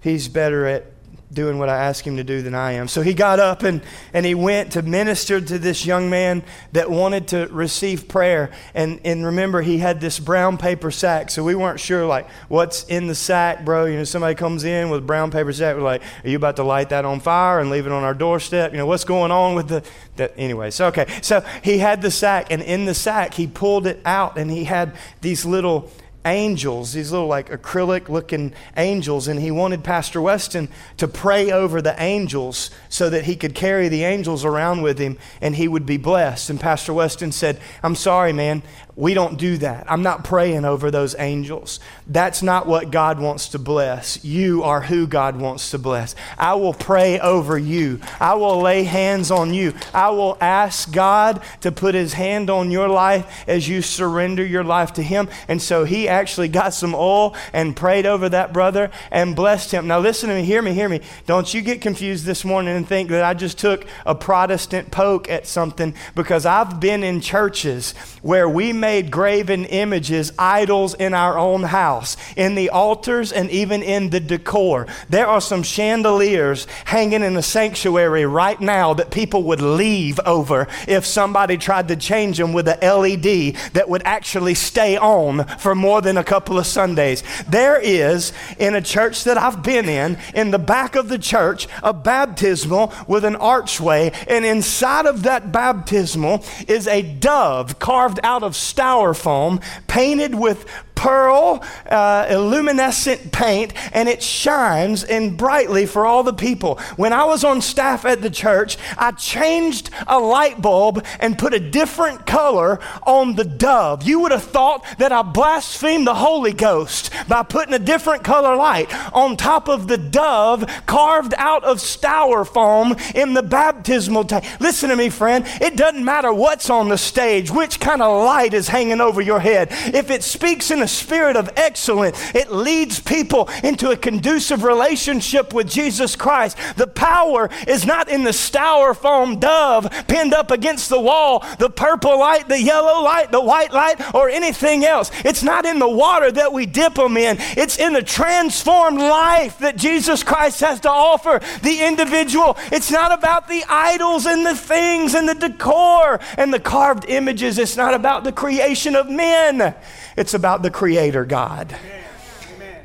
he's 0.00 0.28
better 0.28 0.66
at 0.66 0.84
doing 1.34 1.58
what 1.58 1.68
I 1.68 1.76
asked 1.76 2.06
him 2.06 2.16
to 2.16 2.24
do 2.24 2.40
than 2.42 2.54
I 2.54 2.72
am. 2.72 2.88
So 2.88 3.02
he 3.02 3.12
got 3.12 3.40
up 3.40 3.62
and, 3.62 3.82
and 4.12 4.24
he 4.24 4.34
went 4.34 4.72
to 4.72 4.82
minister 4.82 5.40
to 5.40 5.58
this 5.58 5.84
young 5.84 6.08
man 6.08 6.42
that 6.72 6.90
wanted 6.90 7.28
to 7.28 7.48
receive 7.50 8.08
prayer. 8.08 8.50
And, 8.74 9.00
and 9.04 9.24
remember, 9.24 9.62
he 9.62 9.78
had 9.78 10.00
this 10.00 10.18
brown 10.18 10.56
paper 10.56 10.90
sack. 10.90 11.30
So 11.30 11.42
we 11.44 11.54
weren't 11.54 11.80
sure, 11.80 12.06
like, 12.06 12.28
what's 12.48 12.84
in 12.84 13.06
the 13.06 13.14
sack, 13.14 13.64
bro. 13.64 13.86
You 13.86 13.98
know, 13.98 14.04
somebody 14.04 14.34
comes 14.34 14.64
in 14.64 14.90
with 14.90 15.00
a 15.00 15.06
brown 15.06 15.30
paper 15.30 15.52
sack. 15.52 15.76
We're 15.76 15.82
like, 15.82 16.02
are 16.22 16.28
you 16.28 16.36
about 16.36 16.56
to 16.56 16.62
light 16.62 16.90
that 16.90 17.04
on 17.04 17.20
fire 17.20 17.60
and 17.60 17.70
leave 17.70 17.86
it 17.86 17.92
on 17.92 18.04
our 18.04 18.14
doorstep? 18.14 18.72
You 18.72 18.78
know, 18.78 18.86
what's 18.86 19.04
going 19.04 19.30
on 19.30 19.54
with 19.54 19.68
the. 19.68 19.82
That, 20.16 20.32
anyway, 20.36 20.70
so 20.70 20.86
okay. 20.86 21.06
So 21.22 21.44
he 21.62 21.78
had 21.78 22.00
the 22.00 22.10
sack, 22.10 22.46
and 22.50 22.62
in 22.62 22.84
the 22.84 22.94
sack, 22.94 23.34
he 23.34 23.48
pulled 23.48 23.86
it 23.86 24.00
out, 24.04 24.38
and 24.38 24.48
he 24.48 24.62
had 24.62 24.94
these 25.22 25.44
little 25.44 25.90
angels, 26.24 26.92
these 26.92 27.12
little 27.12 27.26
like 27.26 27.50
acrylic 27.50 28.08
looking 28.08 28.52
angels, 28.76 29.28
and 29.28 29.40
he 29.40 29.50
wanted 29.50 29.84
Pastor 29.84 30.20
Weston 30.20 30.68
to 30.96 31.08
pray 31.08 31.50
over 31.50 31.82
the 31.82 32.00
angels 32.02 32.70
so 32.88 33.10
that 33.10 33.24
he 33.24 33.36
could 33.36 33.54
carry 33.54 33.88
the 33.88 34.04
angels 34.04 34.44
around 34.44 34.82
with 34.82 34.98
him 34.98 35.18
and 35.40 35.56
he 35.56 35.68
would 35.68 35.86
be 35.86 35.96
blessed. 35.96 36.50
And 36.50 36.60
Pastor 36.60 36.92
Weston 36.92 37.32
said, 37.32 37.60
I'm 37.82 37.94
sorry, 37.94 38.32
man, 38.32 38.62
we 38.96 39.12
don't 39.12 39.38
do 39.38 39.56
that. 39.58 39.90
I'm 39.90 40.02
not 40.02 40.22
praying 40.22 40.64
over 40.64 40.90
those 40.90 41.16
angels. 41.18 41.80
That's 42.06 42.42
not 42.42 42.66
what 42.68 42.92
God 42.92 43.18
wants 43.18 43.48
to 43.48 43.58
bless. 43.58 44.24
You 44.24 44.62
are 44.62 44.82
who 44.82 45.08
God 45.08 45.36
wants 45.36 45.72
to 45.72 45.78
bless. 45.78 46.14
I 46.38 46.54
will 46.54 46.74
pray 46.74 47.18
over 47.18 47.58
you. 47.58 48.00
I 48.20 48.34
will 48.34 48.60
lay 48.60 48.84
hands 48.84 49.32
on 49.32 49.52
you. 49.52 49.74
I 49.92 50.10
will 50.10 50.38
ask 50.40 50.92
God 50.92 51.42
to 51.62 51.72
put 51.72 51.96
his 51.96 52.12
hand 52.12 52.50
on 52.50 52.70
your 52.70 52.88
life 52.88 53.44
as 53.48 53.68
you 53.68 53.82
surrender 53.82 54.44
your 54.44 54.64
life 54.64 54.92
to 54.94 55.02
him. 55.02 55.28
And 55.48 55.60
so 55.60 55.84
he 55.84 56.08
actually 56.14 56.48
got 56.48 56.72
some 56.72 56.94
oil 56.94 57.36
and 57.52 57.76
prayed 57.76 58.06
over 58.06 58.28
that 58.30 58.52
brother 58.52 58.90
and 59.10 59.36
blessed 59.36 59.72
him. 59.72 59.86
Now, 59.86 59.98
listen 59.98 60.28
to 60.28 60.34
me, 60.34 60.44
hear 60.44 60.62
me, 60.62 60.72
hear 60.72 60.88
me. 60.88 61.00
Don't 61.26 61.52
you 61.52 61.60
get 61.60 61.80
confused 61.80 62.24
this 62.24 62.44
morning 62.44 62.76
and 62.76 62.88
think 62.88 63.10
that 63.10 63.24
I 63.24 63.34
just 63.34 63.58
took 63.58 63.86
a 64.06 64.14
Protestant 64.14 64.90
poke 64.90 65.28
at 65.28 65.46
something 65.46 65.94
because 66.14 66.46
I've 66.46 66.80
been 66.80 67.02
in 67.02 67.20
churches 67.20 67.92
where 68.22 68.48
we 68.48 68.72
made 68.72 69.10
graven 69.10 69.64
images, 69.66 70.32
idols 70.38 70.94
in 70.94 71.14
our 71.14 71.36
own 71.36 71.64
house, 71.64 72.16
in 72.36 72.54
the 72.54 72.70
altars 72.70 73.32
and 73.32 73.50
even 73.50 73.82
in 73.82 74.10
the 74.10 74.20
decor. 74.20 74.86
There 75.08 75.26
are 75.26 75.40
some 75.40 75.62
chandeliers 75.62 76.66
hanging 76.84 77.22
in 77.22 77.34
the 77.34 77.42
sanctuary 77.42 78.24
right 78.26 78.60
now 78.60 78.94
that 78.94 79.10
people 79.10 79.42
would 79.44 79.60
leave 79.60 80.20
over 80.24 80.68
if 80.86 81.04
somebody 81.04 81.56
tried 81.56 81.88
to 81.88 81.96
change 81.96 82.38
them 82.38 82.52
with 82.52 82.68
a 82.68 82.78
LED 82.80 83.56
that 83.74 83.88
would 83.88 84.02
actually 84.04 84.54
stay 84.54 84.96
on 84.96 85.44
for 85.58 85.74
more 85.74 86.00
than 86.04 86.16
a 86.16 86.22
couple 86.22 86.58
of 86.58 86.66
Sundays. 86.66 87.24
There 87.48 87.80
is, 87.80 88.32
in 88.58 88.76
a 88.76 88.80
church 88.80 89.24
that 89.24 89.36
I've 89.36 89.62
been 89.62 89.88
in, 89.88 90.18
in 90.34 90.52
the 90.52 90.58
back 90.58 90.94
of 90.94 91.08
the 91.08 91.18
church, 91.18 91.66
a 91.82 91.92
baptismal 91.92 92.92
with 93.08 93.24
an 93.24 93.36
archway, 93.36 94.12
and 94.28 94.44
inside 94.44 95.06
of 95.06 95.24
that 95.24 95.50
baptismal 95.50 96.44
is 96.68 96.86
a 96.86 97.02
dove 97.02 97.78
carved 97.80 98.20
out 98.22 98.42
of 98.42 98.52
styrofoam, 98.52 99.62
painted 99.88 100.36
with 100.36 100.66
pearl 101.04 101.62
uh, 101.90 102.26
luminescent 102.30 103.30
paint 103.30 103.74
and 103.92 104.08
it 104.08 104.22
shines 104.22 105.04
and 105.04 105.36
brightly 105.36 105.84
for 105.84 106.06
all 106.06 106.22
the 106.22 106.32
people. 106.32 106.76
When 106.96 107.12
I 107.12 107.24
was 107.24 107.44
on 107.44 107.60
staff 107.60 108.06
at 108.06 108.22
the 108.22 108.30
church, 108.30 108.78
I 108.96 109.10
changed 109.10 109.90
a 110.06 110.18
light 110.18 110.62
bulb 110.62 111.04
and 111.20 111.38
put 111.38 111.52
a 111.52 111.60
different 111.60 112.26
color 112.26 112.80
on 113.02 113.34
the 113.34 113.44
dove. 113.44 114.04
You 114.04 114.20
would 114.20 114.32
have 114.32 114.44
thought 114.44 114.82
that 114.96 115.12
I 115.12 115.20
blasphemed 115.20 116.06
the 116.06 116.14
Holy 116.14 116.54
Ghost 116.54 117.10
by 117.28 117.42
putting 117.42 117.74
a 117.74 117.78
different 117.78 118.24
color 118.24 118.56
light 118.56 118.88
on 119.12 119.36
top 119.36 119.68
of 119.68 119.88
the 119.88 119.98
dove 119.98 120.64
carved 120.86 121.34
out 121.36 121.64
of 121.64 121.78
styrofoam 121.80 123.14
in 123.14 123.34
the 123.34 123.42
baptismal 123.42 124.24
tank. 124.24 124.46
Listen 124.58 124.88
to 124.88 124.96
me, 124.96 125.10
friend. 125.10 125.44
It 125.60 125.76
doesn't 125.76 126.04
matter 126.04 126.32
what's 126.32 126.70
on 126.70 126.88
the 126.88 126.96
stage, 126.96 127.50
which 127.50 127.78
kind 127.78 128.00
of 128.00 128.24
light 128.24 128.54
is 128.54 128.68
hanging 128.68 129.02
over 129.02 129.20
your 129.20 129.40
head. 129.40 129.68
If 129.70 130.10
it 130.10 130.22
speaks 130.22 130.70
in 130.70 130.80
a 130.80 130.93
spirit 130.94 131.36
of 131.36 131.50
excellence. 131.56 132.18
It 132.34 132.50
leads 132.50 133.00
people 133.00 133.48
into 133.62 133.90
a 133.90 133.96
conducive 133.96 134.64
relationship 134.64 135.52
with 135.52 135.68
Jesus 135.68 136.16
Christ. 136.16 136.56
The 136.76 136.86
power 136.86 137.50
is 137.66 137.84
not 137.84 138.08
in 138.08 138.24
the 138.24 138.30
styrofoam 138.30 139.40
dove 139.40 139.90
pinned 140.08 140.34
up 140.34 140.50
against 140.50 140.88
the 140.88 141.00
wall, 141.00 141.44
the 141.58 141.70
purple 141.70 142.18
light, 142.18 142.48
the 142.48 142.60
yellow 142.60 143.02
light, 143.02 143.30
the 143.30 143.40
white 143.40 143.72
light, 143.72 144.14
or 144.14 144.28
anything 144.28 144.84
else. 144.84 145.10
It's 145.24 145.42
not 145.42 145.66
in 145.66 145.78
the 145.78 145.88
water 145.88 146.30
that 146.32 146.52
we 146.52 146.66
dip 146.66 146.94
them 146.94 147.16
in. 147.16 147.36
It's 147.56 147.78
in 147.78 147.92
the 147.92 148.02
transformed 148.02 148.98
life 148.98 149.58
that 149.58 149.76
Jesus 149.76 150.22
Christ 150.22 150.60
has 150.60 150.80
to 150.80 150.90
offer 150.90 151.40
the 151.62 151.84
individual. 151.84 152.56
It's 152.72 152.90
not 152.90 153.12
about 153.12 153.48
the 153.48 153.64
idols 153.68 154.26
and 154.26 154.46
the 154.46 154.54
things 154.54 155.14
and 155.14 155.28
the 155.28 155.34
decor 155.34 156.20
and 156.38 156.52
the 156.52 156.60
carved 156.60 157.06
images. 157.08 157.58
It's 157.58 157.76
not 157.76 157.94
about 157.94 158.24
the 158.24 158.32
creation 158.32 158.94
of 158.94 159.08
men. 159.08 159.74
It's 160.16 160.34
about 160.34 160.62
the 160.62 160.70
Creator 160.70 161.24
God. 161.24 161.76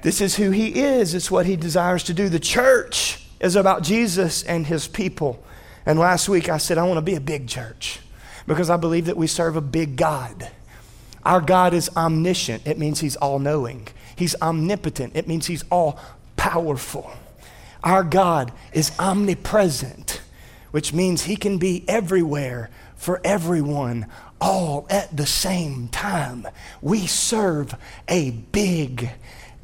This 0.02 0.22
is 0.22 0.36
who 0.36 0.52
He 0.52 0.80
is, 0.80 1.14
it's 1.14 1.30
what 1.30 1.46
He 1.46 1.56
desires 1.56 2.04
to 2.04 2.14
do. 2.14 2.30
The 2.30 2.40
church 2.40 3.26
is 3.40 3.56
about 3.56 3.84
Jesus 3.84 4.44
and 4.44 4.66
His 4.66 4.88
people. 4.88 5.44
And 5.86 6.00
last 6.00 6.30
week 6.30 6.50
I 6.50 6.58
said, 6.58 6.78
I 6.78 6.84
want 6.84 6.98
to 6.98 7.02
be 7.02 7.16
a 7.16 7.22
big 7.22 7.48
church 7.48 8.00
because 8.48 8.70
I 8.70 8.78
believe 8.78 9.06
that 9.06 9.18
we 9.18 9.28
serve 9.28 9.56
a 9.56 9.62
big 9.62 9.96
God. 9.96 10.50
Our 11.24 11.42
God 11.42 11.74
is 11.74 11.90
omniscient, 11.96 12.66
it 12.66 12.78
means 12.78 13.02
He's 13.02 13.16
all 13.18 13.40
knowing. 13.40 13.88
He's 14.16 14.36
omnipotent, 14.42 15.16
it 15.16 15.28
means 15.28 15.48
He's 15.48 15.64
all 15.70 16.00
powerful. 16.36 17.12
Our 17.84 18.04
God 18.04 18.52
is 18.74 18.92
omnipresent, 19.00 20.22
which 20.72 20.94
means 20.94 21.24
He 21.24 21.36
can 21.36 21.58
be 21.58 21.86
everywhere 21.88 22.70
for 23.00 23.22
everyone 23.24 24.06
all 24.42 24.86
at 24.90 25.16
the 25.16 25.26
same 25.26 25.88
time. 25.88 26.46
We 26.82 27.08
serve 27.08 27.74
a 28.08 28.32
big 28.32 29.10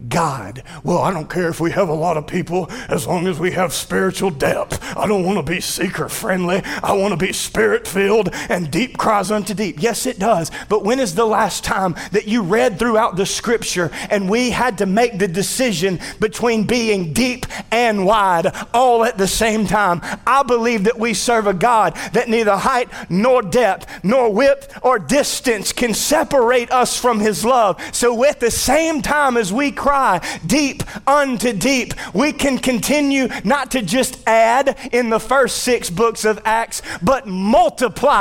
God. 0.09 0.61
Well, 0.83 0.97
I 0.97 1.11
don't 1.11 1.29
care 1.29 1.47
if 1.47 1.61
we 1.61 1.71
have 1.71 1.87
a 1.87 1.93
lot 1.93 2.17
of 2.17 2.27
people 2.27 2.67
as 2.89 3.07
long 3.07 3.27
as 3.27 3.39
we 3.39 3.51
have 3.51 3.73
spiritual 3.73 4.29
depth. 4.29 4.83
I 4.97 5.07
don't 5.07 5.23
want 5.23 5.37
to 5.37 5.51
be 5.53 5.61
seeker 5.61 6.09
friendly. 6.09 6.61
I 6.83 6.91
want 6.93 7.17
to 7.17 7.25
be 7.25 7.31
spirit 7.31 7.87
filled 7.87 8.29
and 8.49 8.69
deep 8.69 8.97
cries 8.97 9.31
unto 9.31 9.53
deep. 9.53 9.81
Yes, 9.81 10.05
it 10.05 10.19
does. 10.19 10.51
But 10.67 10.83
when 10.83 10.99
is 10.99 11.15
the 11.15 11.25
last 11.25 11.63
time 11.63 11.95
that 12.11 12.27
you 12.27 12.43
read 12.43 12.77
throughout 12.77 13.15
the 13.15 13.25
scripture 13.25 13.89
and 14.09 14.29
we 14.29 14.49
had 14.49 14.77
to 14.79 14.85
make 14.85 15.17
the 15.17 15.29
decision 15.29 15.99
between 16.19 16.67
being 16.67 17.13
deep 17.13 17.45
and 17.71 18.05
wide 18.05 18.53
all 18.73 19.05
at 19.05 19.17
the 19.17 19.27
same 19.27 19.65
time? 19.65 20.01
I 20.27 20.43
believe 20.43 20.83
that 20.83 20.99
we 20.99 21.13
serve 21.13 21.47
a 21.47 21.53
God 21.53 21.95
that 22.11 22.27
neither 22.27 22.57
height 22.57 22.89
nor 23.09 23.41
depth 23.41 24.03
nor 24.03 24.31
width 24.31 24.77
or 24.81 24.99
distance 24.99 25.71
can 25.71 25.93
separate 25.93 26.69
us 26.71 26.99
from 26.99 27.21
his 27.21 27.45
love. 27.45 27.81
So 27.93 28.25
at 28.25 28.41
the 28.41 28.51
same 28.51 29.01
time 29.01 29.37
as 29.37 29.53
we 29.53 29.71
cry 29.85 30.19
deep 30.47 30.81
unto 31.07 31.53
deep. 31.53 31.93
We 32.11 32.33
can 32.33 32.57
continue 32.57 33.27
not 33.43 33.69
to 33.71 33.83
just 33.83 34.17
add 34.27 34.77
in 34.91 35.11
the 35.11 35.19
first 35.19 35.59
six 35.59 35.91
books 35.91 36.25
of 36.25 36.41
Acts, 36.43 36.81
but 37.03 37.27
multiply 37.27 38.15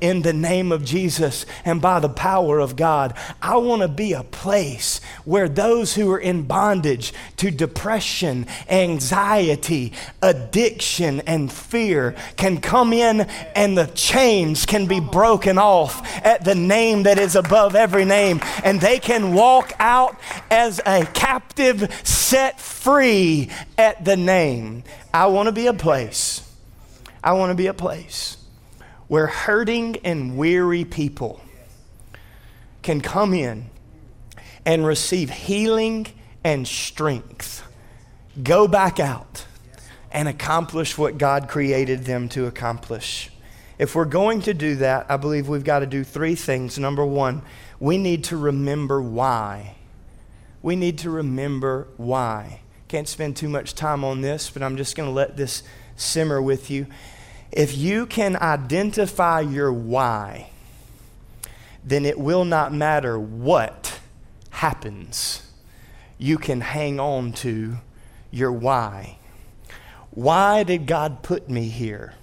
in 0.00 0.22
the 0.22 0.32
name 0.32 0.70
of 0.70 0.84
Jesus 0.84 1.46
and 1.64 1.80
by 1.80 1.98
the 1.98 2.08
power 2.08 2.60
of 2.60 2.76
God. 2.76 3.16
I 3.42 3.56
want 3.56 3.82
to 3.82 3.88
be 3.88 4.12
a 4.12 4.22
place 4.22 5.00
where 5.24 5.48
those 5.48 5.94
who 5.94 6.10
are 6.12 6.18
in 6.18 6.42
bondage 6.42 7.12
to 7.38 7.50
depression, 7.50 8.46
anxiety, 8.68 9.92
addiction, 10.22 11.20
and 11.22 11.50
fear 11.50 12.14
can 12.36 12.60
come 12.60 12.92
in 12.92 13.22
and 13.56 13.76
the 13.76 13.86
chains 13.86 14.66
can 14.66 14.86
be 14.86 15.00
broken 15.00 15.58
off 15.58 16.06
at 16.24 16.44
the 16.44 16.54
name 16.54 17.02
that 17.04 17.18
is 17.18 17.34
above 17.34 17.74
every 17.74 18.04
name, 18.04 18.40
and 18.62 18.80
they 18.80 18.98
can 18.98 19.32
walk 19.32 19.72
out 19.80 20.16
as 20.50 20.80
a 20.86 20.99
captive 21.06 21.92
set 22.04 22.60
free 22.60 23.50
at 23.76 24.04
the 24.04 24.16
name. 24.16 24.84
I 25.12 25.26
want 25.26 25.46
to 25.46 25.52
be 25.52 25.66
a 25.66 25.74
place. 25.74 26.46
I 27.22 27.34
want 27.34 27.50
to 27.50 27.54
be 27.54 27.66
a 27.66 27.74
place 27.74 28.36
where 29.08 29.26
hurting 29.26 29.96
and 30.04 30.36
weary 30.36 30.84
people 30.84 31.40
can 32.82 33.00
come 33.00 33.34
in 33.34 33.66
and 34.64 34.86
receive 34.86 35.30
healing 35.30 36.06
and 36.44 36.66
strength. 36.66 37.62
Go 38.42 38.68
back 38.68 39.00
out 39.00 39.46
and 40.12 40.28
accomplish 40.28 40.96
what 40.96 41.18
God 41.18 41.48
created 41.48 42.04
them 42.04 42.28
to 42.30 42.46
accomplish. 42.46 43.30
If 43.78 43.94
we're 43.94 44.04
going 44.04 44.42
to 44.42 44.54
do 44.54 44.76
that, 44.76 45.06
I 45.08 45.16
believe 45.16 45.48
we've 45.48 45.64
got 45.64 45.80
to 45.80 45.86
do 45.86 46.04
three 46.04 46.34
things. 46.34 46.78
Number 46.78 47.04
one, 47.04 47.42
we 47.78 47.98
need 47.98 48.24
to 48.24 48.36
remember 48.36 49.00
why 49.00 49.76
we 50.62 50.76
need 50.76 50.98
to 50.98 51.10
remember 51.10 51.88
why. 51.96 52.60
Can't 52.88 53.08
spend 53.08 53.36
too 53.36 53.48
much 53.48 53.74
time 53.74 54.04
on 54.04 54.20
this, 54.20 54.50
but 54.50 54.62
I'm 54.62 54.76
just 54.76 54.96
going 54.96 55.08
to 55.08 55.14
let 55.14 55.36
this 55.36 55.62
simmer 55.96 56.42
with 56.42 56.70
you. 56.70 56.86
If 57.52 57.76
you 57.76 58.06
can 58.06 58.36
identify 58.36 59.40
your 59.40 59.72
why, 59.72 60.50
then 61.84 62.04
it 62.04 62.18
will 62.18 62.44
not 62.44 62.72
matter 62.72 63.18
what 63.18 63.98
happens. 64.50 65.46
You 66.18 66.36
can 66.36 66.60
hang 66.60 67.00
on 67.00 67.32
to 67.34 67.78
your 68.30 68.52
why. 68.52 69.18
Why 70.10 70.64
did 70.64 70.86
God 70.86 71.22
put 71.22 71.48
me 71.48 71.68
here? 71.68 72.14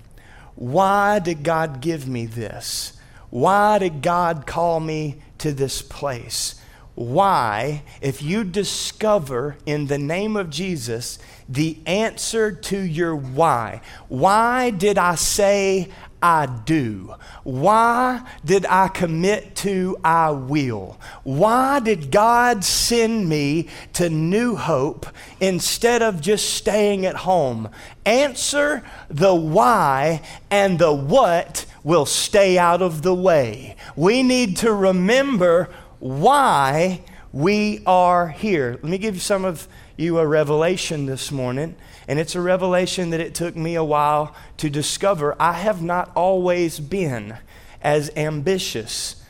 Why 0.55 1.19
did 1.19 1.43
God 1.43 1.81
give 1.81 2.07
me 2.07 2.25
this? 2.25 2.93
Why 3.29 3.79
did 3.79 4.01
God 4.01 4.45
call 4.45 4.79
me 4.79 5.21
to 5.39 5.51
this 5.51 5.81
place? 5.81 6.61
Why, 6.97 7.83
if 8.01 8.23
you 8.23 8.43
discover 8.43 9.57
in 9.67 9.85
the 9.85 9.99
name 9.99 10.35
of 10.35 10.49
Jesus 10.49 11.19
the 11.47 11.77
answer 11.85 12.51
to 12.51 12.79
your 12.79 13.15
why, 13.15 13.81
why 14.07 14.71
did 14.71 14.97
I 14.97 15.13
say 15.13 15.89
I 16.23 16.47
do? 16.47 17.13
Why 17.43 18.27
did 18.43 18.65
I 18.65 18.87
commit 18.87 19.55
to 19.57 19.95
I 20.03 20.31
will? 20.31 20.97
Why 21.23 21.81
did 21.81 22.09
God 22.09 22.63
send 22.63 23.29
me 23.29 23.67
to 23.93 24.09
New 24.09 24.55
Hope 24.55 25.05
instead 25.39 26.01
of 26.01 26.19
just 26.19 26.55
staying 26.55 27.05
at 27.05 27.17
home? 27.17 27.69
Answer 28.07 28.83
the 29.07 29.35
why, 29.35 30.23
and 30.49 30.79
the 30.79 30.93
what 30.93 31.67
will 31.83 32.07
stay 32.07 32.57
out 32.57 32.81
of 32.81 33.03
the 33.03 33.13
way. 33.13 33.75
We 33.95 34.23
need 34.23 34.57
to 34.57 34.73
remember 34.73 35.69
why 35.99 37.01
we 37.31 37.81
are 37.85 38.29
here. 38.29 38.71
Let 38.73 38.83
me 38.83 38.97
give 38.97 39.21
some 39.21 39.45
of 39.45 39.67
you 39.95 40.19
a 40.19 40.27
revelation 40.27 41.05
this 41.05 41.31
morning. 41.31 41.75
And 42.07 42.19
it's 42.19 42.35
a 42.35 42.41
revelation 42.41 43.09
that 43.09 43.19
it 43.19 43.35
took 43.35 43.55
me 43.55 43.75
a 43.75 43.83
while 43.83 44.33
to 44.57 44.69
discover. 44.69 45.35
I 45.39 45.53
have 45.53 45.81
not 45.81 46.11
always 46.15 46.79
been 46.79 47.37
as 47.81 48.11
ambitious 48.15 49.23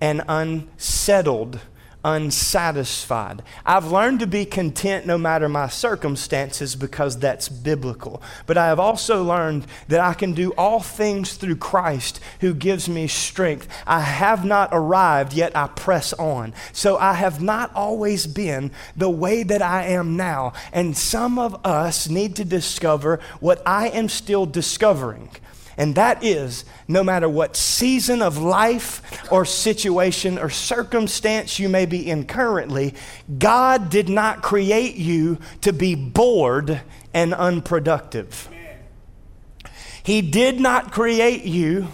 and 0.00 0.22
unsettled 0.28 1.60
unsatisfied. 2.04 3.42
I've 3.64 3.90
learned 3.90 4.20
to 4.20 4.26
be 4.26 4.44
content 4.44 5.06
no 5.06 5.16
matter 5.16 5.48
my 5.48 5.68
circumstances 5.68 6.76
because 6.76 7.18
that's 7.18 7.48
biblical. 7.48 8.22
But 8.46 8.58
I 8.58 8.66
have 8.66 8.78
also 8.78 9.24
learned 9.24 9.66
that 9.88 10.00
I 10.00 10.14
can 10.14 10.34
do 10.34 10.52
all 10.52 10.80
things 10.80 11.34
through 11.34 11.56
Christ 11.56 12.20
who 12.40 12.52
gives 12.54 12.88
me 12.88 13.08
strength. 13.08 13.68
I 13.86 14.00
have 14.00 14.44
not 14.44 14.68
arrived, 14.72 15.32
yet 15.32 15.56
I 15.56 15.68
press 15.68 16.12
on. 16.12 16.52
So 16.72 16.98
I 16.98 17.14
have 17.14 17.42
not 17.42 17.74
always 17.74 18.26
been 18.26 18.70
the 18.96 19.10
way 19.10 19.42
that 19.42 19.62
I 19.62 19.84
am 19.86 20.16
now. 20.16 20.52
And 20.72 20.96
some 20.96 21.38
of 21.38 21.64
us 21.64 22.08
need 22.08 22.36
to 22.36 22.44
discover 22.44 23.18
what 23.40 23.62
I 23.64 23.88
am 23.88 24.08
still 24.08 24.44
discovering. 24.44 25.30
And 25.76 25.94
that 25.96 26.22
is 26.22 26.64
no 26.86 27.02
matter 27.02 27.28
what 27.28 27.56
season 27.56 28.22
of 28.22 28.38
life 28.38 29.02
or 29.32 29.44
situation 29.44 30.38
or 30.38 30.50
circumstance 30.50 31.58
you 31.58 31.68
may 31.68 31.86
be 31.86 32.08
in 32.08 32.26
currently, 32.26 32.94
God 33.38 33.90
did 33.90 34.08
not 34.08 34.42
create 34.42 34.96
you 34.96 35.38
to 35.62 35.72
be 35.72 35.94
bored 35.94 36.80
and 37.12 37.34
unproductive. 37.34 38.48
He 40.02 40.20
did 40.20 40.60
not 40.60 40.92
create 40.92 41.44
you 41.44 41.88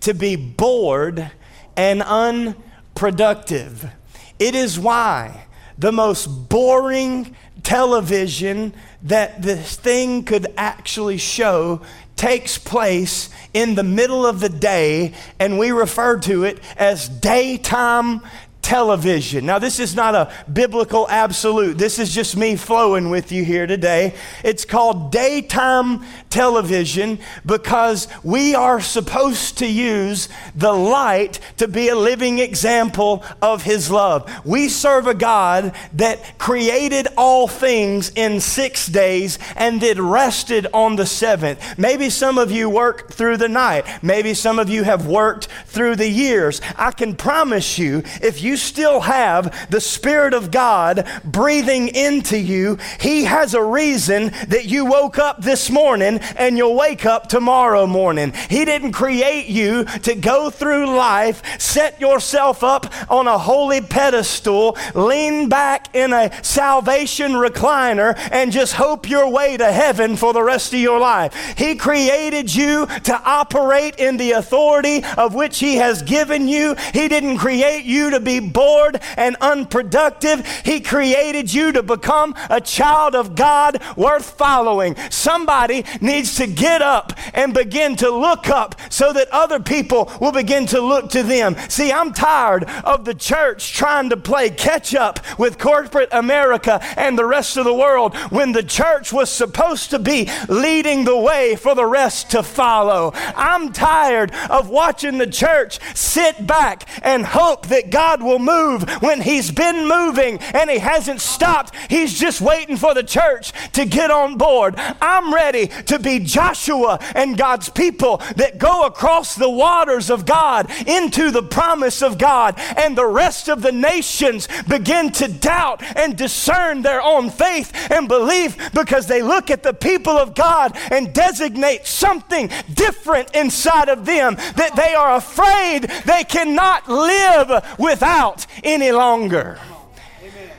to 0.00 0.14
be 0.14 0.36
bored 0.36 1.30
and 1.76 2.02
unproductive. 2.02 3.90
It 4.38 4.54
is 4.54 4.78
why 4.78 5.46
the 5.76 5.92
most 5.92 6.26
boring 6.26 7.34
television 7.62 8.74
that 9.02 9.42
this 9.42 9.76
thing 9.76 10.22
could 10.24 10.46
actually 10.56 11.18
show 11.18 11.80
takes 12.16 12.58
place 12.58 13.30
in 13.52 13.74
the 13.74 13.82
middle 13.82 14.26
of 14.26 14.40
the 14.40 14.48
day, 14.48 15.12
and 15.38 15.58
we 15.58 15.70
refer 15.70 16.18
to 16.20 16.44
it 16.44 16.60
as 16.76 17.08
daytime 17.08 18.20
television. 18.64 19.44
Now, 19.44 19.58
this 19.58 19.78
is 19.78 19.94
not 19.94 20.14
a 20.14 20.32
biblical 20.50 21.06
absolute. 21.10 21.76
This 21.76 21.98
is 21.98 22.14
just 22.14 22.34
me 22.34 22.56
flowing 22.56 23.10
with 23.10 23.30
you 23.30 23.44
here 23.44 23.66
today. 23.66 24.14
It's 24.42 24.64
called 24.64 25.12
daytime 25.12 26.02
television 26.30 27.18
because 27.44 28.08
we 28.24 28.54
are 28.54 28.80
supposed 28.80 29.58
to 29.58 29.66
use 29.66 30.30
the 30.56 30.72
light 30.72 31.40
to 31.58 31.68
be 31.68 31.90
a 31.90 31.94
living 31.94 32.38
example 32.38 33.22
of 33.42 33.62
His 33.62 33.90
love. 33.90 34.30
We 34.46 34.70
serve 34.70 35.06
a 35.06 35.14
God 35.14 35.74
that 35.92 36.38
created 36.38 37.06
all 37.18 37.46
things 37.46 38.12
in 38.16 38.40
six 38.40 38.86
days 38.86 39.38
and 39.56 39.78
then 39.80 40.00
rested 40.00 40.66
on 40.72 40.96
the 40.96 41.06
seventh. 41.06 41.78
Maybe 41.78 42.08
some 42.08 42.38
of 42.38 42.50
you 42.50 42.70
work 42.70 43.12
through 43.12 43.36
the 43.36 43.48
night. 43.48 43.84
Maybe 44.02 44.32
some 44.32 44.58
of 44.58 44.70
you 44.70 44.84
have 44.84 45.06
worked 45.06 45.48
through 45.66 45.96
the 45.96 46.08
years. 46.08 46.62
I 46.76 46.92
can 46.92 47.14
promise 47.14 47.78
you, 47.78 48.02
if 48.22 48.42
you 48.42 48.53
still 48.56 49.00
have 49.00 49.68
the 49.70 49.80
Spirit 49.80 50.34
of 50.34 50.50
God 50.50 51.08
breathing 51.24 51.88
into 51.88 52.38
you, 52.38 52.78
He 53.00 53.24
has 53.24 53.54
a 53.54 53.62
reason 53.62 54.32
that 54.48 54.66
you 54.66 54.84
woke 54.84 55.18
up 55.18 55.42
this 55.42 55.70
morning 55.70 56.18
and 56.36 56.56
you'll 56.56 56.76
wake 56.76 57.06
up 57.06 57.28
tomorrow 57.28 57.86
morning. 57.86 58.32
He 58.48 58.64
didn't 58.64 58.92
create 58.92 59.46
you 59.46 59.84
to 59.84 60.14
go 60.14 60.50
through 60.50 60.96
life, 60.96 61.60
set 61.60 62.00
yourself 62.00 62.62
up 62.62 62.92
on 63.10 63.26
a 63.26 63.38
holy 63.38 63.80
pedestal, 63.80 64.76
lean 64.94 65.48
back 65.48 65.94
in 65.94 66.12
a 66.12 66.30
salvation 66.42 67.32
recliner, 67.32 68.16
and 68.30 68.52
just 68.52 68.74
hope 68.74 69.08
your 69.08 69.28
way 69.28 69.56
to 69.56 69.72
heaven 69.72 70.16
for 70.16 70.32
the 70.32 70.42
rest 70.42 70.72
of 70.72 70.80
your 70.80 71.00
life. 71.00 71.34
He 71.56 71.76
created 71.76 72.54
you 72.54 72.86
to 72.86 73.20
operate 73.24 73.96
in 73.96 74.16
the 74.16 74.32
authority 74.32 75.02
of 75.16 75.34
which 75.34 75.58
He 75.58 75.76
has 75.76 76.02
given 76.02 76.48
you. 76.48 76.74
He 76.92 77.08
didn't 77.08 77.38
create 77.38 77.84
you 77.84 78.10
to 78.10 78.20
be 78.20 78.40
bored 78.50 79.00
and 79.16 79.36
unproductive. 79.40 80.46
He 80.64 80.80
created 80.80 81.52
you 81.52 81.72
to 81.72 81.82
become 81.82 82.34
a 82.50 82.60
child 82.60 83.14
of 83.14 83.34
God 83.34 83.80
worth 83.96 84.30
following. 84.30 84.96
Somebody 85.10 85.84
needs 86.00 86.36
to 86.36 86.46
get 86.46 86.82
up 86.82 87.12
and 87.32 87.54
begin 87.54 87.96
to 87.96 88.10
look 88.10 88.48
up 88.48 88.76
so 88.90 89.12
that 89.12 89.28
other 89.30 89.60
people 89.60 90.10
will 90.20 90.32
begin 90.32 90.66
to 90.66 90.80
look 90.80 91.10
to 91.10 91.22
them. 91.22 91.56
See, 91.68 91.92
I'm 91.92 92.12
tired 92.12 92.64
of 92.84 93.04
the 93.04 93.14
church 93.14 93.72
trying 93.72 94.10
to 94.10 94.16
play 94.16 94.50
catch 94.50 94.94
up 94.94 95.20
with 95.38 95.58
corporate 95.58 96.08
America 96.12 96.80
and 96.96 97.18
the 97.18 97.26
rest 97.26 97.56
of 97.56 97.64
the 97.64 97.74
world 97.74 98.16
when 98.30 98.52
the 98.52 98.62
church 98.62 99.12
was 99.12 99.30
supposed 99.30 99.90
to 99.90 99.98
be 99.98 100.30
leading 100.48 101.04
the 101.04 101.18
way 101.18 101.56
for 101.56 101.74
the 101.74 101.86
rest 101.86 102.30
to 102.30 102.42
follow. 102.42 103.12
I'm 103.36 103.72
tired 103.72 104.32
of 104.50 104.68
watching 104.68 105.18
the 105.18 105.26
church 105.26 105.78
sit 105.94 106.46
back 106.46 106.88
and 107.02 107.24
hope 107.24 107.66
that 107.68 107.90
God 107.90 108.22
will 108.22 108.33
move 108.38 108.88
when 109.02 109.20
He's 109.20 109.50
been 109.50 109.88
moving 109.88 110.38
and 110.38 110.70
He 110.70 110.78
hasn't 110.78 111.20
stopped. 111.20 111.74
He's 111.88 112.18
just 112.18 112.40
waiting 112.40 112.76
for 112.76 112.94
the 112.94 113.02
church 113.02 113.52
to 113.72 113.84
get 113.84 114.10
on 114.10 114.36
board. 114.36 114.74
I'm 114.76 115.32
ready 115.32 115.68
to 115.86 115.98
be 115.98 116.18
Joshua 116.20 116.98
and 117.14 117.36
God's 117.36 117.68
people 117.68 118.18
that 118.36 118.58
go 118.58 118.86
across 118.86 119.34
the 119.34 119.50
waters 119.50 120.10
of 120.10 120.26
God 120.26 120.70
into 120.86 121.30
the 121.30 121.42
promise 121.42 122.02
of 122.02 122.18
God, 122.18 122.54
and 122.76 122.96
the 122.96 123.06
rest 123.06 123.48
of 123.48 123.62
the 123.62 123.72
nations 123.72 124.48
begin 124.68 125.10
to 125.12 125.28
doubt 125.28 125.82
and 125.96 126.16
discern 126.16 126.82
their 126.82 127.02
own 127.02 127.30
faith 127.30 127.90
and 127.90 128.08
belief 128.08 128.72
because 128.72 129.06
they 129.06 129.22
look 129.22 129.50
at 129.50 129.62
the 129.62 129.74
people 129.74 130.16
of 130.16 130.34
God 130.34 130.76
and 130.90 131.12
designate 131.12 131.86
something 131.86 132.50
different 132.72 133.34
inside 133.34 133.88
of 133.88 134.06
them 134.06 134.36
that 134.56 134.76
they 134.76 134.94
are 134.94 135.16
afraid 135.16 135.82
they 136.04 136.24
cannot 136.24 136.88
live 136.88 137.78
without 137.78 138.23
any 138.62 138.92
longer. 138.92 139.58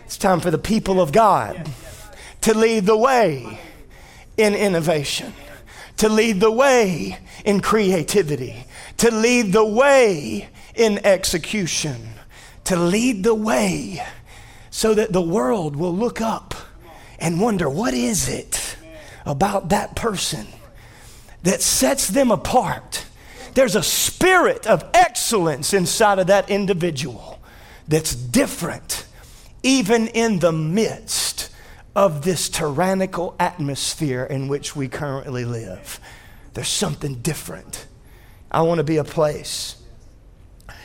It's 0.06 0.18
time 0.18 0.40
for 0.40 0.52
the 0.52 0.58
people 0.58 1.02
of 1.02 1.12
God 1.12 1.70
to 2.42 2.54
lead 2.54 2.86
the 2.86 2.98
way 2.98 3.60
in 4.38 4.54
innovation 4.54 5.34
to 5.98 6.10
lead 6.10 6.40
the 6.40 6.52
way 6.52 7.18
in 7.44 7.62
creativity, 7.62 8.66
to 8.98 9.12
lead 9.12 9.54
the 9.54 9.66
way 9.66 10.50
in 10.76 11.06
execution, 11.06 12.10
to 12.66 12.76
lead 12.76 13.24
the 13.24 13.36
way 13.36 14.04
so 14.70 14.94
that 14.94 15.14
the 15.14 15.22
world 15.22 15.76
will 15.76 15.96
look 15.96 16.20
up 16.20 16.54
and 17.20 17.40
wonder 17.40 17.70
what 17.70 17.94
is 17.94 18.28
it 18.28 18.78
about 19.26 19.70
that 19.70 19.96
person 19.96 20.46
that 21.44 21.62
sets 21.62 22.08
them 22.08 22.30
apart. 22.30 23.06
There's 23.54 23.76
a 23.76 23.84
spirit 23.84 24.68
of 24.68 24.84
excellence 24.94 25.74
inside 25.74 26.20
of 26.20 26.28
that 26.28 26.50
individual 26.50 27.40
that's 27.88 28.16
different, 28.16 29.06
even 29.64 30.08
in 30.08 30.40
the 30.40 30.52
midst 30.52 31.50
of 31.96 32.24
this 32.24 32.50
tyrannical 32.50 33.36
atmosphere 33.40 34.24
in 34.24 34.48
which 34.48 34.76
we 34.76 34.88
currently 34.88 35.46
live. 35.46 36.00
There's 36.54 36.68
something 36.68 37.16
different. 37.16 37.88
I 38.52 38.62
want 38.62 38.80
to 38.80 38.84
be 38.84 38.98
a 38.98 39.04
place 39.04 39.76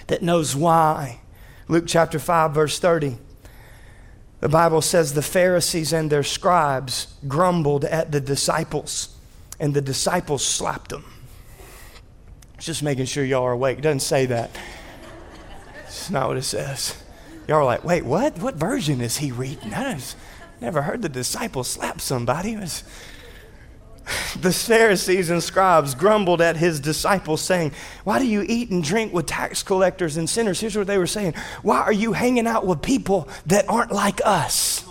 that 0.06 0.22
knows 0.22 0.54
why. 0.54 1.20
Luke 1.68 1.84
chapter 1.86 2.18
5, 2.18 2.52
verse 2.52 2.78
30. 2.78 3.18
The 4.40 4.48
Bible 4.48 4.82
says 4.82 5.12
the 5.12 5.22
Pharisees 5.22 5.92
and 5.92 6.10
their 6.10 6.22
scribes 6.22 7.14
grumbled 7.28 7.84
at 7.84 8.10
the 8.10 8.20
disciples, 8.20 9.14
and 9.58 9.74
the 9.74 9.82
disciples 9.82 10.44
slapped 10.44 10.90
them. 10.90 11.04
Just 12.58 12.82
making 12.82 13.06
sure 13.06 13.24
y'all 13.24 13.44
are 13.44 13.52
awake. 13.52 13.78
It 13.78 13.82
doesn't 13.82 14.00
say 14.00 14.26
that. 14.26 14.50
That's 15.90 16.08
not 16.08 16.28
what 16.28 16.36
it 16.36 16.44
says. 16.44 17.02
Y'all 17.48 17.56
are 17.56 17.64
like, 17.64 17.82
wait, 17.82 18.04
what? 18.04 18.38
What 18.38 18.54
version 18.54 19.00
is 19.00 19.16
he 19.16 19.32
reading? 19.32 19.74
I 19.74 19.98
never 20.60 20.82
heard 20.82 21.02
the 21.02 21.08
disciples 21.08 21.66
slap 21.66 22.00
somebody. 22.00 22.54
Was, 22.54 22.84
the 24.40 24.52
Pharisees 24.52 25.30
and 25.30 25.42
scribes 25.42 25.96
grumbled 25.96 26.40
at 26.40 26.56
his 26.56 26.78
disciples, 26.78 27.40
saying, 27.40 27.72
Why 28.04 28.20
do 28.20 28.24
you 28.24 28.44
eat 28.48 28.70
and 28.70 28.84
drink 28.84 29.12
with 29.12 29.26
tax 29.26 29.64
collectors 29.64 30.16
and 30.16 30.30
sinners? 30.30 30.60
Here's 30.60 30.76
what 30.76 30.86
they 30.86 30.96
were 30.96 31.08
saying 31.08 31.34
Why 31.62 31.80
are 31.80 31.92
you 31.92 32.12
hanging 32.12 32.46
out 32.46 32.64
with 32.64 32.82
people 32.82 33.28
that 33.46 33.68
aren't 33.68 33.90
like 33.90 34.20
us? 34.24 34.84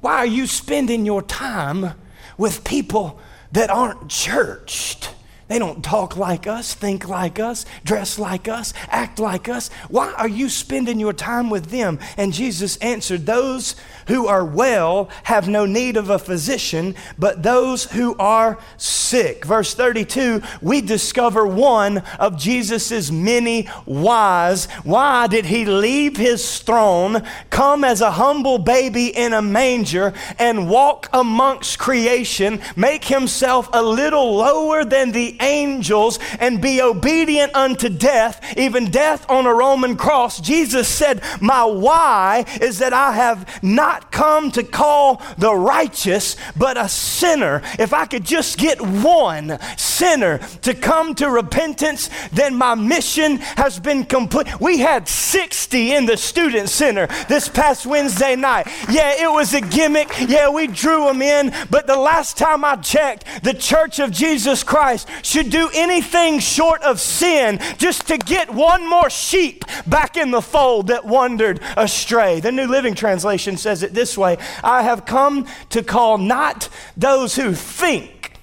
Why 0.00 0.16
are 0.16 0.26
you 0.26 0.48
spending 0.48 1.06
your 1.06 1.22
time 1.22 1.94
with 2.36 2.64
people 2.64 3.20
that 3.52 3.70
aren't 3.70 4.10
churched? 4.10 5.10
They 5.48 5.60
don't 5.60 5.84
talk 5.84 6.16
like 6.16 6.48
us, 6.48 6.74
think 6.74 7.08
like 7.08 7.38
us, 7.38 7.66
dress 7.84 8.18
like 8.18 8.48
us, 8.48 8.74
act 8.88 9.20
like 9.20 9.48
us. 9.48 9.68
Why 9.88 10.12
are 10.14 10.28
you 10.28 10.48
spending 10.48 10.98
your 10.98 11.12
time 11.12 11.50
with 11.50 11.66
them? 11.66 12.00
And 12.16 12.32
Jesus 12.32 12.76
answered, 12.78 13.26
Those 13.26 13.76
who 14.08 14.26
are 14.26 14.44
well 14.44 15.08
have 15.24 15.48
no 15.48 15.64
need 15.64 15.96
of 15.96 16.10
a 16.10 16.18
physician, 16.18 16.96
but 17.16 17.44
those 17.44 17.84
who 17.92 18.16
are 18.18 18.58
sick. 18.76 19.44
Verse 19.44 19.72
32, 19.72 20.42
we 20.62 20.80
discover 20.80 21.46
one 21.46 21.98
of 22.18 22.38
Jesus' 22.38 23.12
many 23.12 23.66
whys. 23.84 24.66
Why 24.82 25.28
did 25.28 25.46
he 25.46 25.64
leave 25.64 26.16
his 26.16 26.58
throne, 26.58 27.22
come 27.50 27.84
as 27.84 28.00
a 28.00 28.10
humble 28.10 28.58
baby 28.58 29.16
in 29.16 29.32
a 29.32 29.42
manger, 29.42 30.12
and 30.40 30.68
walk 30.68 31.08
amongst 31.12 31.78
creation, 31.78 32.60
make 32.74 33.04
himself 33.04 33.68
a 33.72 33.82
little 33.82 34.34
lower 34.34 34.84
than 34.84 35.12
the 35.12 35.35
angels, 35.40 36.18
and 36.40 36.60
be 36.60 36.80
obedient 36.80 37.54
unto 37.54 37.88
death, 37.88 38.40
even 38.56 38.90
death 38.90 39.28
on 39.28 39.46
a 39.46 39.54
Roman 39.54 39.96
cross? 39.96 40.40
Jesus 40.40 40.88
said, 40.88 41.22
My 41.40 41.64
why 41.64 42.44
is 42.60 42.78
that 42.78 42.92
I 42.92 43.12
have 43.12 43.62
not 43.62 44.12
come 44.12 44.50
to 44.52 44.62
call 44.62 45.22
the 45.38 45.54
righteous, 45.54 46.36
but 46.56 46.76
a 46.76 46.88
sinner. 46.88 47.62
If 47.78 47.92
I 47.92 48.06
could 48.06 48.24
just 48.24 48.58
get 48.58 48.80
one 48.80 49.58
sinner 49.76 50.38
to 50.62 50.74
come 50.74 51.14
to 51.16 51.30
repentance, 51.30 52.10
then 52.32 52.54
my 52.54 52.74
mission 52.74 53.38
has 53.38 53.78
been 53.78 54.04
complete. 54.04 54.60
We 54.60 54.78
had 54.78 55.08
60 55.08 55.94
in 55.94 56.06
the 56.06 56.16
student 56.16 56.68
center 56.68 57.06
this 57.28 57.48
past 57.48 57.86
Wednesday 57.86 58.36
night. 58.36 58.66
Yeah, 58.90 59.22
it 59.22 59.30
was 59.30 59.54
a 59.54 59.60
gimmick. 59.60 60.10
Yeah, 60.20 60.50
we 60.50 60.66
drew 60.66 61.06
them 61.06 61.22
in, 61.22 61.52
but 61.70 61.86
the 61.86 61.96
last 61.96 62.36
time 62.36 62.64
I 62.64 62.76
checked, 62.76 63.24
the 63.42 63.54
Church 63.54 63.98
of 63.98 64.10
Jesus 64.10 64.62
Christ 64.62 65.08
should 65.26 65.50
do 65.50 65.68
anything 65.74 66.38
short 66.38 66.82
of 66.82 67.00
sin 67.00 67.58
just 67.78 68.06
to 68.08 68.16
get 68.16 68.48
one 68.48 68.88
more 68.88 69.10
sheep 69.10 69.64
back 69.86 70.16
in 70.16 70.30
the 70.30 70.40
fold 70.40 70.86
that 70.86 71.04
wandered 71.04 71.60
astray. 71.76 72.40
The 72.40 72.52
New 72.52 72.66
Living 72.66 72.94
Translation 72.94 73.56
says 73.56 73.82
it 73.82 73.92
this 73.92 74.16
way 74.16 74.38
I 74.62 74.82
have 74.82 75.04
come 75.04 75.46
to 75.70 75.82
call 75.82 76.18
not 76.18 76.68
those 76.96 77.36
who 77.36 77.54
think 77.54 78.38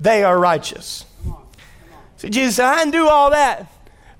they 0.00 0.24
are 0.24 0.38
righteous. 0.38 1.04
See, 2.16 2.30
Jesus 2.30 2.56
said, 2.56 2.66
I 2.66 2.78
didn't 2.78 2.92
do 2.92 3.08
all 3.08 3.30
that 3.30 3.70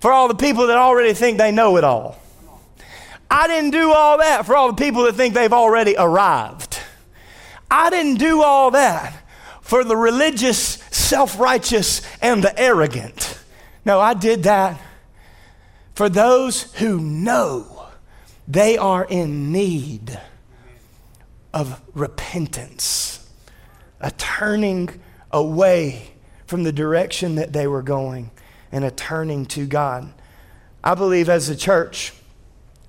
for 0.00 0.12
all 0.12 0.28
the 0.28 0.34
people 0.34 0.66
that 0.68 0.76
already 0.76 1.12
think 1.14 1.38
they 1.38 1.52
know 1.52 1.76
it 1.76 1.84
all. 1.84 2.18
I 3.30 3.46
didn't 3.46 3.70
do 3.70 3.92
all 3.92 4.18
that 4.18 4.44
for 4.44 4.56
all 4.56 4.72
the 4.72 4.82
people 4.82 5.04
that 5.04 5.14
think 5.14 5.34
they've 5.34 5.52
already 5.52 5.94
arrived. 5.96 6.78
I 7.70 7.88
didn't 7.88 8.16
do 8.16 8.42
all 8.42 8.72
that 8.72 9.14
for 9.60 9.84
the 9.84 9.96
religious, 9.96 10.79
self 11.10 11.40
righteous, 11.40 12.02
and 12.22 12.44
the 12.44 12.56
arrogant. 12.56 13.36
No, 13.84 13.98
I 13.98 14.14
did 14.14 14.44
that 14.44 14.80
for 15.92 16.08
those 16.08 16.72
who 16.74 17.00
know 17.00 17.88
they 18.46 18.78
are 18.78 19.04
in 19.04 19.50
need 19.50 20.20
of 21.52 21.80
repentance, 21.94 23.28
a 24.00 24.12
turning 24.12 25.00
away 25.32 26.12
from 26.46 26.62
the 26.62 26.72
direction 26.72 27.34
that 27.34 27.52
they 27.52 27.66
were 27.66 27.82
going 27.82 28.30
and 28.70 28.84
a 28.84 28.90
turning 28.92 29.46
to 29.46 29.66
God. 29.66 30.12
I 30.84 30.94
believe 30.94 31.28
as 31.28 31.48
a 31.48 31.56
church, 31.56 32.12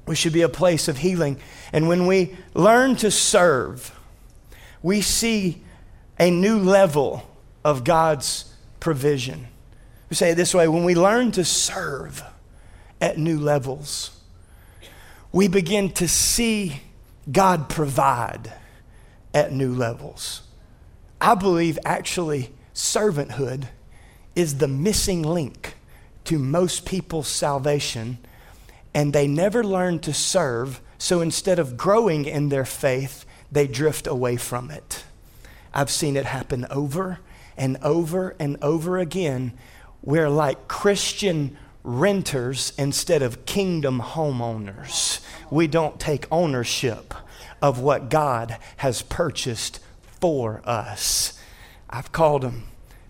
we 0.05 0.13
should 0.13 0.31
be 0.31 0.43
a 0.43 0.49
place 0.49 0.87
of 0.87 0.99
healing. 0.99 1.39
And 1.73 1.87
when 1.87 2.05
we 2.05 2.37
learn 2.53 2.97
to 2.97 3.09
serve, 3.09 3.97
we 4.83 5.01
see 5.01 5.63
a 6.19 6.29
new 6.29 6.59
level 6.59 7.27
of 7.63 7.83
God's 7.83 8.53
provision. 8.79 9.47
We 10.09 10.15
say 10.15 10.31
it 10.31 10.35
this 10.35 10.53
way 10.53 10.67
when 10.67 10.83
we 10.83 10.95
learn 10.95 11.31
to 11.33 11.45
serve 11.45 12.23
at 12.99 13.17
new 13.17 13.39
levels, 13.39 14.11
we 15.31 15.47
begin 15.47 15.91
to 15.93 16.07
see 16.07 16.81
God 17.31 17.69
provide 17.69 18.51
at 19.33 19.53
new 19.53 19.73
levels. 19.73 20.41
I 21.19 21.35
believe 21.35 21.79
actually 21.85 22.51
servanthood 22.73 23.67
is 24.35 24.57
the 24.57 24.67
missing 24.67 25.21
link 25.21 25.75
to 26.25 26.37
most 26.37 26.85
people's 26.85 27.27
salvation, 27.27 28.17
and 28.93 29.13
they 29.13 29.27
never 29.27 29.63
learn 29.63 29.99
to 29.99 30.13
serve, 30.13 30.81
so 30.97 31.21
instead 31.21 31.59
of 31.59 31.77
growing 31.77 32.25
in 32.25 32.49
their 32.49 32.65
faith, 32.65 33.25
they 33.51 33.67
drift 33.67 34.07
away 34.07 34.37
from 34.37 34.71
it. 34.71 35.03
I've 35.73 35.89
seen 35.89 36.17
it 36.17 36.25
happen 36.25 36.65
over 36.69 37.19
and 37.61 37.77
over 37.83 38.35
and 38.39 38.57
over 38.63 38.97
again. 38.97 39.53
We're 40.01 40.31
like 40.31 40.67
Christian 40.67 41.55
renters 41.83 42.73
instead 42.75 43.21
of 43.21 43.45
kingdom 43.45 44.01
homeowners. 44.01 45.23
We 45.51 45.67
don't 45.67 45.99
take 45.99 46.25
ownership 46.31 47.13
of 47.61 47.79
what 47.79 48.09
God 48.09 48.57
has 48.77 49.03
purchased 49.03 49.79
for 50.19 50.63
us. 50.65 51.39
I've 51.87 52.11
called 52.11 52.41
them 52.41 52.63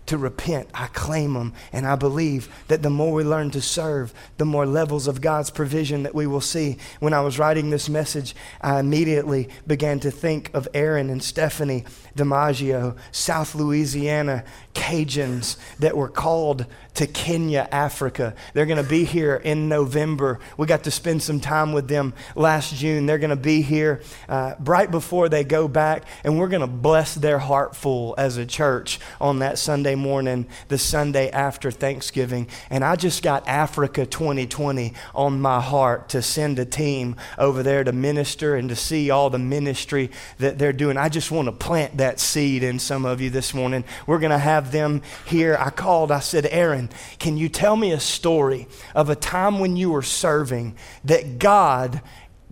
to 0.04 0.18
repent. 0.18 0.68
I 0.74 0.88
claim 0.88 1.32
them, 1.32 1.54
and 1.72 1.86
I 1.86 1.96
believe 1.96 2.48
that 2.68 2.82
the 2.82 2.90
more 2.90 3.14
we 3.14 3.24
learn 3.24 3.50
to 3.52 3.62
serve, 3.62 4.12
the 4.36 4.44
more 4.44 4.66
levels 4.66 5.06
of 5.06 5.22
God's 5.22 5.50
provision 5.50 6.02
that 6.02 6.14
we 6.14 6.26
will 6.26 6.42
see. 6.42 6.76
When 7.00 7.14
I 7.14 7.22
was 7.22 7.38
writing 7.38 7.70
this 7.70 7.88
message, 7.88 8.34
I 8.60 8.80
immediately 8.80 9.48
began 9.66 10.00
to 10.00 10.10
think 10.10 10.50
of 10.52 10.68
Aaron 10.74 11.08
and 11.08 11.22
Stephanie 11.22 11.86
DiMaggio, 12.16 12.96
South 13.10 13.54
Louisiana 13.54 14.44
Cajuns 14.74 15.56
that 15.78 15.96
were 15.96 16.08
called 16.08 16.66
to 16.94 17.06
Kenya, 17.06 17.68
Africa. 17.72 18.34
They're 18.52 18.66
going 18.66 18.82
to 18.82 18.88
be 18.88 19.04
here 19.04 19.36
in 19.36 19.68
November. 19.68 20.40
We 20.56 20.66
got 20.66 20.84
to 20.84 20.90
spend 20.90 21.22
some 21.22 21.40
time 21.40 21.72
with 21.72 21.88
them 21.88 22.12
last 22.34 22.74
June. 22.74 23.06
They're 23.06 23.18
going 23.18 23.30
to 23.30 23.36
be 23.36 23.62
here 23.62 24.02
uh, 24.28 24.54
right 24.60 24.90
before 24.90 25.28
they 25.28 25.44
go 25.44 25.68
back, 25.68 26.04
and 26.24 26.38
we're 26.38 26.48
going 26.48 26.60
to 26.60 26.66
bless 26.66 27.14
their 27.14 27.38
heart 27.38 27.74
full 27.74 28.14
as 28.18 28.36
a 28.36 28.44
church 28.44 29.00
on 29.20 29.38
that 29.38 29.58
Sunday 29.58 29.94
morning, 29.94 30.46
the 30.68 30.78
Sunday 30.78 31.30
after 31.30 31.70
Thanksgiving. 31.70 32.48
And 32.68 32.84
I 32.84 32.96
just 32.96 33.22
got 33.22 33.48
Africa 33.48 34.04
2020 34.04 34.92
on 35.14 35.40
my 35.40 35.60
heart 35.60 36.10
to 36.10 36.20
send 36.22 36.58
a 36.58 36.64
team 36.64 37.16
over 37.38 37.62
there 37.62 37.84
to 37.84 37.92
minister 37.92 38.54
and 38.54 38.68
to 38.68 38.76
see 38.76 39.10
all 39.10 39.30
the 39.30 39.38
ministry 39.38 40.10
that 40.38 40.58
they're 40.58 40.72
doing. 40.72 40.96
I 40.96 41.08
just 41.08 41.30
want 41.30 41.46
to 41.46 41.52
plant 41.52 41.96
that 42.02 42.18
seed 42.18 42.64
in 42.64 42.80
some 42.80 43.04
of 43.04 43.20
you 43.20 43.30
this 43.30 43.54
morning. 43.54 43.84
We're 44.08 44.18
going 44.18 44.32
to 44.32 44.38
have 44.38 44.72
them 44.72 45.02
here. 45.24 45.56
I 45.56 45.70
called, 45.70 46.10
I 46.10 46.18
said, 46.18 46.48
Aaron, 46.50 46.90
can 47.20 47.36
you 47.36 47.48
tell 47.48 47.76
me 47.76 47.92
a 47.92 48.00
story 48.00 48.66
of 48.92 49.08
a 49.08 49.14
time 49.14 49.60
when 49.60 49.76
you 49.76 49.92
were 49.92 50.02
serving 50.02 50.74
that 51.04 51.38
God 51.38 52.02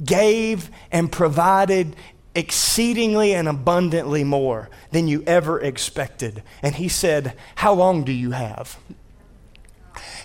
gave 0.04 0.70
and 0.92 1.10
provided 1.10 1.96
exceedingly 2.32 3.34
and 3.34 3.48
abundantly 3.48 4.22
more 4.22 4.70
than 4.92 5.08
you 5.08 5.24
ever 5.26 5.60
expected? 5.60 6.44
And 6.62 6.76
he 6.76 6.86
said, 6.88 7.36
How 7.56 7.72
long 7.72 8.04
do 8.04 8.12
you 8.12 8.30
have? 8.30 8.78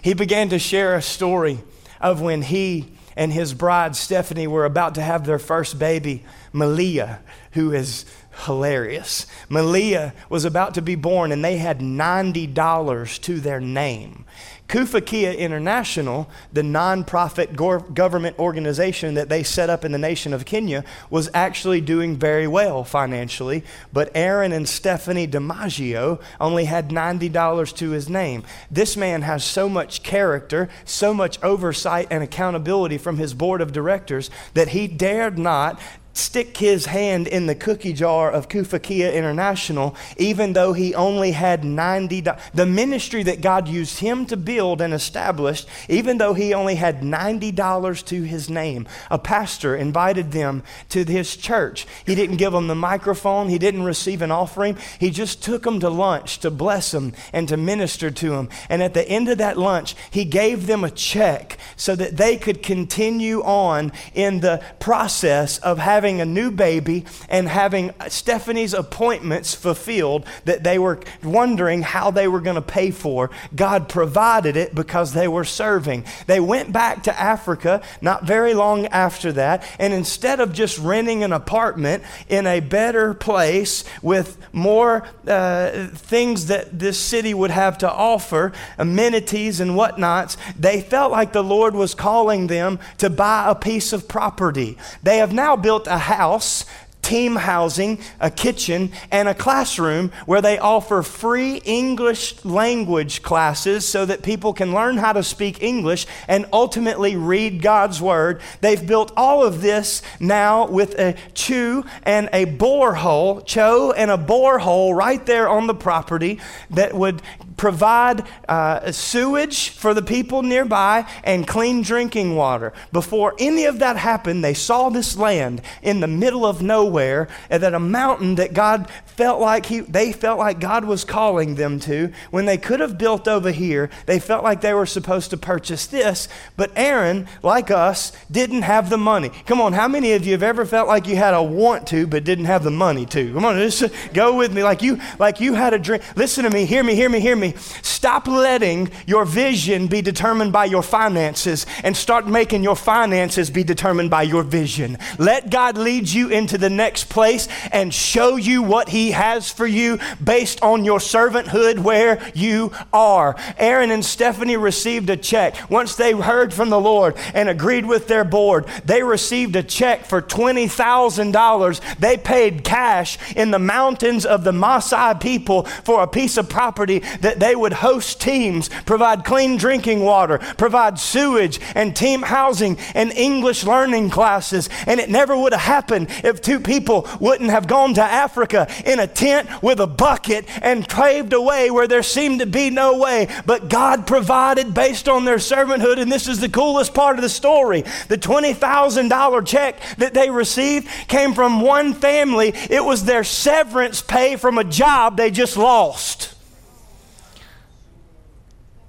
He 0.03 0.13
began 0.13 0.49
to 0.49 0.59
share 0.59 0.93
a 0.93 1.01
story 1.01 1.57
of 1.99 2.21
when 2.21 2.43
he 2.43 2.91
and 3.15 3.33
his 3.33 3.55
bride 3.55 3.95
Stephanie 3.95 4.45
were 4.45 4.65
about 4.65 4.95
to 4.95 5.01
have 5.01 5.25
their 5.25 5.39
first 5.39 5.79
baby, 5.79 6.23
Malia, 6.53 7.21
who 7.53 7.71
is 7.71 8.05
hilarious. 8.43 9.25
Malia 9.49 10.13
was 10.29 10.45
about 10.45 10.73
to 10.75 10.81
be 10.81 10.95
born, 10.95 11.31
and 11.31 11.43
they 11.43 11.57
had 11.57 11.79
$90 11.79 13.21
to 13.21 13.39
their 13.39 13.59
name. 13.59 14.25
Kufakia 14.67 15.37
International, 15.37 16.27
the 16.51 16.63
nonprofit 16.63 17.55
go- 17.55 17.79
government 17.79 18.39
organization 18.39 19.13
that 19.13 19.29
they 19.29 19.43
set 19.43 19.69
up 19.69 19.85
in 19.85 19.91
the 19.91 19.97
nation 19.99 20.33
of 20.33 20.45
Kenya, 20.45 20.83
was 21.11 21.29
actually 21.35 21.81
doing 21.81 22.17
very 22.17 22.47
well 22.47 22.83
financially. 22.83 23.63
But 23.93 24.11
Aaron 24.15 24.51
and 24.51 24.67
Stephanie 24.67 25.27
DiMaggio 25.27 26.19
only 26.41 26.65
had 26.65 26.89
$90 26.89 27.75
to 27.75 27.91
his 27.91 28.09
name. 28.09 28.43
This 28.71 28.97
man 28.97 29.21
has 29.21 29.43
so 29.43 29.69
much 29.69 30.01
character, 30.01 30.67
so 30.83 31.13
much 31.13 31.41
oversight 31.43 32.07
and 32.09 32.23
accountability 32.23 32.97
from 32.97 33.17
his 33.17 33.35
board 33.35 33.61
of 33.61 33.71
directors 33.71 34.31
that 34.55 34.69
he 34.69 34.87
dared 34.87 35.37
not 35.37 35.79
stick 36.15 36.57
his 36.57 36.87
hand 36.87 37.27
in 37.27 37.45
the 37.45 37.53
cookie 37.53 37.93
jar 37.93 38.31
of 38.31 38.47
Kufakia 38.47 39.13
International, 39.13 39.95
even 40.17 40.53
though 40.53 40.73
he 40.73 40.95
only 40.95 41.31
had 41.31 41.63
90 41.63 42.23
The 42.53 42.65
ministry 42.65 43.21
that 43.23 43.41
God 43.41 43.67
used 43.67 43.99
him 43.99 44.25
to 44.27 44.37
build 44.37 44.79
and 44.81 44.93
establish, 44.93 45.65
even 45.89 46.17
though 46.17 46.33
he 46.33 46.53
only 46.53 46.75
had 46.75 47.01
$90 47.01 48.05
to 48.05 48.23
his 48.23 48.49
name. 48.49 48.87
A 49.11 49.19
pastor 49.19 49.75
invited 49.75 50.31
them 50.31 50.63
to 50.89 51.03
his 51.03 51.35
church. 51.35 51.85
He 52.05 52.15
didn't 52.15 52.37
give 52.37 52.53
them 52.53 52.67
the 52.67 52.75
microphone, 52.75 53.49
he 53.49 53.59
didn't 53.59 53.83
receive 53.83 54.21
an 54.21 54.31
offering. 54.31 54.77
He 54.99 55.09
just 55.09 55.43
took 55.43 55.63
them 55.63 55.81
to 55.81 55.89
lunch 55.89 56.39
to 56.39 56.49
bless 56.49 56.91
them 56.91 57.13
and 57.33 57.47
to 57.49 57.57
minister 57.57 58.09
to 58.09 58.29
them. 58.29 58.49
And 58.69 58.81
at 58.81 58.93
the 58.93 59.07
end 59.07 59.27
of 59.27 59.37
that 59.39 59.57
lunch, 59.57 59.95
he 60.09 60.23
gave 60.23 60.67
them 60.67 60.83
a 60.85 60.91
check 60.91 61.57
so 61.75 61.95
that 61.95 62.15
they 62.15 62.37
could 62.37 62.63
continue 62.63 63.41
on 63.43 63.91
in 64.13 64.39
the 64.39 64.63
process 64.79 65.57
of 65.59 65.77
having 65.79 66.04
having 66.05 66.21
a 66.21 66.25
new 66.25 66.51
baby 66.51 67.03
and 67.29 67.47
having 67.47 67.91
Stephanie's 68.09 68.75
appointments 68.75 69.55
fulfilled 69.55 70.23
that 70.43 70.63
they 70.63 70.77
were 70.77 70.99
wondering 71.23 71.81
how 71.81 72.11
they 72.11 72.27
were 72.27 72.41
going 72.41 72.55
to 72.55 72.61
pay 72.61 72.91
for. 72.91 73.31
God 73.55 73.89
provided 73.89 74.55
it 74.55 74.75
because 74.75 75.13
they 75.13 75.27
were 75.27 75.43
serving. 75.43 76.05
They 76.27 76.39
went 76.39 76.71
back 76.71 77.01
to 77.03 77.19
Africa 77.19 77.81
not 78.01 78.23
very 78.23 78.53
long 78.53 78.85
after 78.87 79.31
that, 79.31 79.67
and 79.79 79.95
instead 79.95 80.39
of 80.39 80.53
just 80.53 80.77
renting 80.77 81.23
an 81.23 81.33
apartment 81.33 82.03
in 82.29 82.45
a 82.45 82.59
better 82.59 83.15
place 83.15 83.83
with 84.03 84.37
more 84.53 85.07
uh, 85.25 85.87
things 85.87 86.45
that 86.45 86.77
this 86.77 86.99
city 86.99 87.33
would 87.33 87.49
have 87.49 87.79
to 87.79 87.91
offer, 87.91 88.53
amenities 88.77 89.59
and 89.59 89.75
whatnots, 89.75 90.37
they 90.55 90.81
felt 90.81 91.11
like 91.11 91.33
the 91.33 91.43
Lord 91.43 91.73
was 91.73 91.95
calling 91.95 92.45
them 92.45 92.77
to 92.99 93.09
buy 93.09 93.49
a 93.49 93.55
piece 93.55 93.91
of 93.91 94.07
property. 94.07 94.77
They 95.01 95.17
have 95.17 95.33
now 95.33 95.55
built 95.55 95.87
a 95.95 95.97
house 95.97 96.65
team 97.05 97.35
housing, 97.35 97.99
a 98.19 98.31
kitchen, 98.31 98.91
and 99.11 99.29
a 99.29 99.33
classroom 99.35 100.11
where 100.25 100.41
they 100.41 100.57
offer 100.57 101.03
free 101.03 101.57
English 101.57 102.43
language 102.43 103.21
classes 103.21 103.87
so 103.87 104.05
that 104.05 104.23
people 104.23 104.53
can 104.53 104.73
learn 104.73 104.97
how 104.97 105.13
to 105.13 105.21
speak 105.21 105.61
English 105.61 106.07
and 106.27 106.47
ultimately 106.51 107.15
read 107.15 107.61
God's 107.61 108.01
Word. 108.01 108.41
They've 108.61 108.85
built 108.85 109.11
all 109.15 109.43
of 109.45 109.61
this 109.61 110.01
now 110.19 110.67
with 110.67 110.97
a 110.97 111.15
chew 111.35 111.85
and 112.01 112.27
a 112.33 112.47
borehole, 112.47 113.45
cho 113.45 113.91
and 113.91 114.09
a 114.09 114.17
borehole 114.17 114.95
right 114.95 115.23
there 115.27 115.47
on 115.47 115.67
the 115.67 115.75
property 115.75 116.39
that 116.71 116.95
would 116.95 117.21
provide 117.57 118.23
uh, 118.49 118.91
sewage 118.91 119.69
for 119.69 119.93
the 119.93 120.01
people 120.01 120.43
nearby 120.43 121.09
and 121.23 121.47
clean 121.47 121.81
drinking 121.81 122.35
water. 122.35 122.73
Before 122.91 123.33
any 123.39 123.65
of 123.65 123.79
that 123.79 123.97
happened, 123.97 124.43
they 124.43 124.53
saw 124.53 124.89
this 124.89 125.17
land 125.17 125.61
in 125.81 125.99
the 125.99 126.07
middle 126.07 126.45
of 126.45 126.61
nowhere 126.61 127.27
and 127.49 127.63
that 127.63 127.73
a 127.73 127.79
mountain 127.79 128.35
that 128.35 128.53
God 128.53 128.89
felt 129.05 129.39
like 129.39 129.67
he, 129.67 129.79
they 129.81 130.11
felt 130.11 130.39
like 130.39 130.59
God 130.59 130.85
was 130.85 131.05
calling 131.05 131.55
them 131.55 131.79
to. 131.81 132.11
When 132.31 132.45
they 132.45 132.57
could 132.57 132.79
have 132.79 132.97
built 132.97 133.27
over 133.27 133.51
here, 133.51 133.89
they 134.05 134.19
felt 134.19 134.43
like 134.43 134.61
they 134.61 134.73
were 134.73 134.85
supposed 134.85 135.29
to 135.29 135.37
purchase 135.37 135.87
this. 135.87 136.27
But 136.57 136.71
Aaron, 136.75 137.27
like 137.41 137.71
us, 137.71 138.11
didn't 138.29 138.63
have 138.63 138.89
the 138.89 138.97
money. 138.97 139.29
Come 139.45 139.61
on, 139.61 139.73
how 139.73 139.87
many 139.87 140.11
of 140.13 140.25
you 140.25 140.33
have 140.33 140.43
ever 140.43 140.65
felt 140.65 140.87
like 140.87 141.07
you 141.07 141.15
had 141.15 141.33
a 141.33 141.41
want 141.41 141.87
to 141.87 142.07
but 142.07 142.23
didn't 142.23 142.45
have 142.45 142.63
the 142.63 142.71
money 142.71 143.05
to? 143.07 143.33
Come 143.33 143.45
on, 143.45 143.55
just 143.57 143.85
go 144.13 144.35
with 144.35 144.53
me. 144.53 144.63
Like 144.63 144.81
you, 144.81 144.99
like 145.19 145.39
you 145.39 145.53
had 145.53 145.73
a 145.73 145.79
dream. 145.79 146.01
Listen 146.15 146.43
to 146.43 146.49
me. 146.49 146.65
Hear 146.65 146.83
me. 146.83 146.95
Hear 146.95 147.09
me. 147.09 147.19
Hear 147.19 147.35
me 147.35 147.44
me. 147.45 147.55
Stop 147.81 148.27
letting 148.27 148.91
your 149.07 149.25
vision 149.25 149.87
be 149.87 150.01
determined 150.01 150.51
by 150.51 150.65
your 150.65 150.83
finances 150.83 151.65
and 151.83 151.95
start 151.95 152.27
making 152.27 152.63
your 152.63 152.75
finances 152.75 153.49
be 153.49 153.63
determined 153.63 154.09
by 154.09 154.23
your 154.23 154.43
vision. 154.43 154.97
Let 155.17 155.49
God 155.49 155.77
lead 155.77 156.09
you 156.09 156.29
into 156.29 156.57
the 156.57 156.69
next 156.69 157.09
place 157.09 157.47
and 157.71 157.93
show 157.93 158.35
you 158.35 158.61
what 158.61 158.89
He 158.89 159.11
has 159.11 159.51
for 159.51 159.65
you 159.65 159.99
based 160.23 160.61
on 160.61 160.85
your 160.85 160.99
servanthood 160.99 161.79
where 161.79 162.21
you 162.35 162.71
are. 162.93 163.35
Aaron 163.57 163.91
and 163.91 164.05
Stephanie 164.05 164.57
received 164.57 165.09
a 165.09 165.17
check. 165.17 165.69
Once 165.69 165.95
they 165.95 166.11
heard 166.13 166.53
from 166.53 166.69
the 166.69 166.79
Lord 166.79 167.15
and 167.33 167.49
agreed 167.49 167.85
with 167.85 168.07
their 168.07 168.23
board, 168.23 168.65
they 168.83 169.03
received 169.03 169.55
a 169.55 169.63
check 169.63 170.05
for 170.05 170.21
$20,000. 170.21 171.97
They 171.97 172.17
paid 172.17 172.63
cash 172.63 173.17
in 173.35 173.51
the 173.51 173.59
mountains 173.59 174.25
of 174.25 174.43
the 174.43 174.51
Maasai 174.51 175.19
people 175.19 175.63
for 175.63 176.03
a 176.03 176.07
piece 176.07 176.37
of 176.37 176.49
property 176.49 176.99
that 177.21 177.34
that 177.35 177.45
they 177.45 177.55
would 177.55 177.73
host 177.73 178.21
teams, 178.21 178.69
provide 178.85 179.25
clean 179.25 179.57
drinking 179.57 179.99
water, 180.01 180.37
provide 180.57 180.97
sewage 180.97 181.59
and 181.75 181.95
team 181.95 182.21
housing 182.21 182.77
and 182.93 183.11
English 183.11 183.65
learning 183.65 184.09
classes. 184.09 184.69
And 184.87 184.99
it 184.99 185.09
never 185.09 185.35
would 185.37 185.51
have 185.51 185.61
happened 185.61 186.07
if 186.23 186.41
two 186.41 186.59
people 186.59 187.07
wouldn't 187.19 187.49
have 187.49 187.67
gone 187.67 187.93
to 187.95 188.03
Africa 188.03 188.67
in 188.85 188.99
a 188.99 189.07
tent 189.07 189.49
with 189.61 189.79
a 189.79 189.87
bucket 189.87 190.45
and 190.63 190.87
paved 190.87 191.33
a 191.33 191.41
way 191.41 191.69
where 191.71 191.87
there 191.87 192.03
seemed 192.03 192.39
to 192.39 192.45
be 192.45 192.69
no 192.69 192.97
way. 192.97 193.27
But 193.45 193.69
God 193.69 194.07
provided 194.07 194.73
based 194.73 195.09
on 195.09 195.25
their 195.25 195.37
servanthood. 195.37 195.99
And 195.99 196.11
this 196.11 196.27
is 196.27 196.39
the 196.39 196.49
coolest 196.49 196.93
part 196.93 197.17
of 197.17 197.21
the 197.21 197.29
story. 197.29 197.81
The 198.07 198.17
$20,000 198.17 199.45
check 199.45 199.81
that 199.97 200.13
they 200.13 200.29
received 200.29 200.87
came 201.07 201.33
from 201.33 201.59
one 201.59 201.93
family, 201.93 202.53
it 202.69 202.83
was 202.83 203.03
their 203.03 203.23
severance 203.23 204.01
pay 204.01 204.37
from 204.37 204.57
a 204.57 204.63
job 204.63 205.17
they 205.17 205.31
just 205.31 205.57
lost 205.57 206.34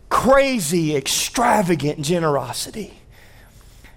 crazy, 0.09 0.97
extravagant 0.97 2.03
generosity. 2.03 3.01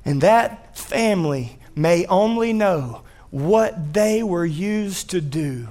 And 0.05 0.21
that 0.21 0.77
family 0.77 1.59
may 1.75 2.05
only 2.07 2.53
know 2.53 3.01
what 3.31 3.93
they 3.93 4.23
were 4.23 4.45
used 4.45 5.09
to 5.11 5.21
do 5.21 5.69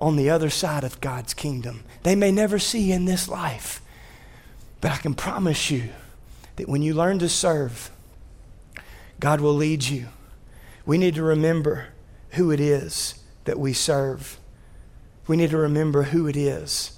on 0.00 0.16
the 0.16 0.30
other 0.30 0.50
side 0.50 0.84
of 0.84 1.00
God's 1.00 1.34
kingdom. 1.34 1.84
They 2.02 2.14
may 2.14 2.30
never 2.30 2.58
see 2.58 2.92
in 2.92 3.04
this 3.04 3.28
life. 3.28 3.80
But 4.80 4.92
I 4.92 4.96
can 4.96 5.14
promise 5.14 5.70
you 5.70 5.90
that 6.56 6.68
when 6.68 6.82
you 6.82 6.94
learn 6.94 7.18
to 7.20 7.28
serve, 7.28 7.90
God 9.20 9.40
will 9.40 9.54
lead 9.54 9.84
you. 9.84 10.08
We 10.86 10.98
need 10.98 11.14
to 11.16 11.22
remember 11.22 11.88
who 12.30 12.50
it 12.50 12.60
is 12.60 13.22
that 13.44 13.58
we 13.58 13.72
serve. 13.72 14.38
We 15.26 15.36
need 15.36 15.50
to 15.50 15.58
remember 15.58 16.04
who 16.04 16.26
it 16.26 16.36
is 16.36 16.97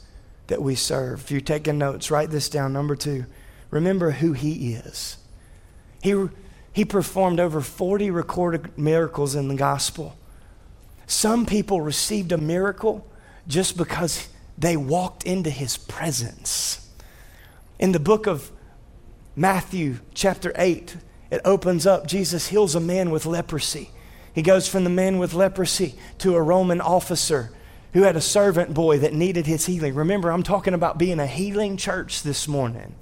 that 0.51 0.61
we 0.61 0.75
serve. 0.75 1.21
If 1.21 1.31
you're 1.31 1.41
taking 1.41 1.79
notes, 1.79 2.11
write 2.11 2.31
this 2.31 2.49
down. 2.49 2.73
Number 2.73 2.95
two, 2.95 3.25
remember 3.71 4.11
who 4.11 4.33
He 4.33 4.75
is. 4.75 5.17
He, 6.03 6.29
he 6.73 6.85
performed 6.85 7.41
over 7.41 7.61
40 7.61 8.11
recorded 8.11 8.77
miracles 8.77 9.35
in 9.35 9.49
the 9.49 9.55
gospel. 9.55 10.17
Some 11.07 11.47
people 11.47 11.81
received 11.81 12.33
a 12.33 12.39
miracle 12.39 13.07
just 13.49 13.77
because 13.77 14.29
they 14.59 14.77
walked 14.77 15.25
into 15.25 15.51
His 15.51 15.77
presence. 15.77 16.89
In 17.79 17.93
the 17.93 18.01
book 18.01 18.27
of 18.27 18.51
Matthew, 19.35 20.01
chapter 20.15 20.53
8, 20.57 20.97
it 21.31 21.41
opens 21.45 21.87
up. 21.87 22.07
Jesus 22.07 22.49
heals 22.49 22.75
a 22.75 22.81
man 22.81 23.11
with 23.11 23.25
leprosy. 23.25 23.91
He 24.35 24.43
goes 24.43 24.69
from 24.69 24.85
the 24.85 24.91
man 24.91 25.19
with 25.19 25.33
leprosy 25.33 25.95
to 26.19 26.35
a 26.35 26.43
Roman 26.43 26.81
officer 26.81 27.53
who 27.93 28.03
had 28.03 28.17
a 28.17 28.21
servant 28.21 28.73
boy 28.75 28.99
that 28.99 29.13
needed 29.13 29.47
his 29.47 29.67
healing. 29.67 29.95
Remember, 29.95 30.31
I'm 30.31 30.43
talking 30.43 30.75
about 30.75 30.99
being 30.99 31.19
a 31.19 31.27
healing 31.27 31.77
church 31.77 32.23
this 32.23 32.47
morning. 32.47 32.95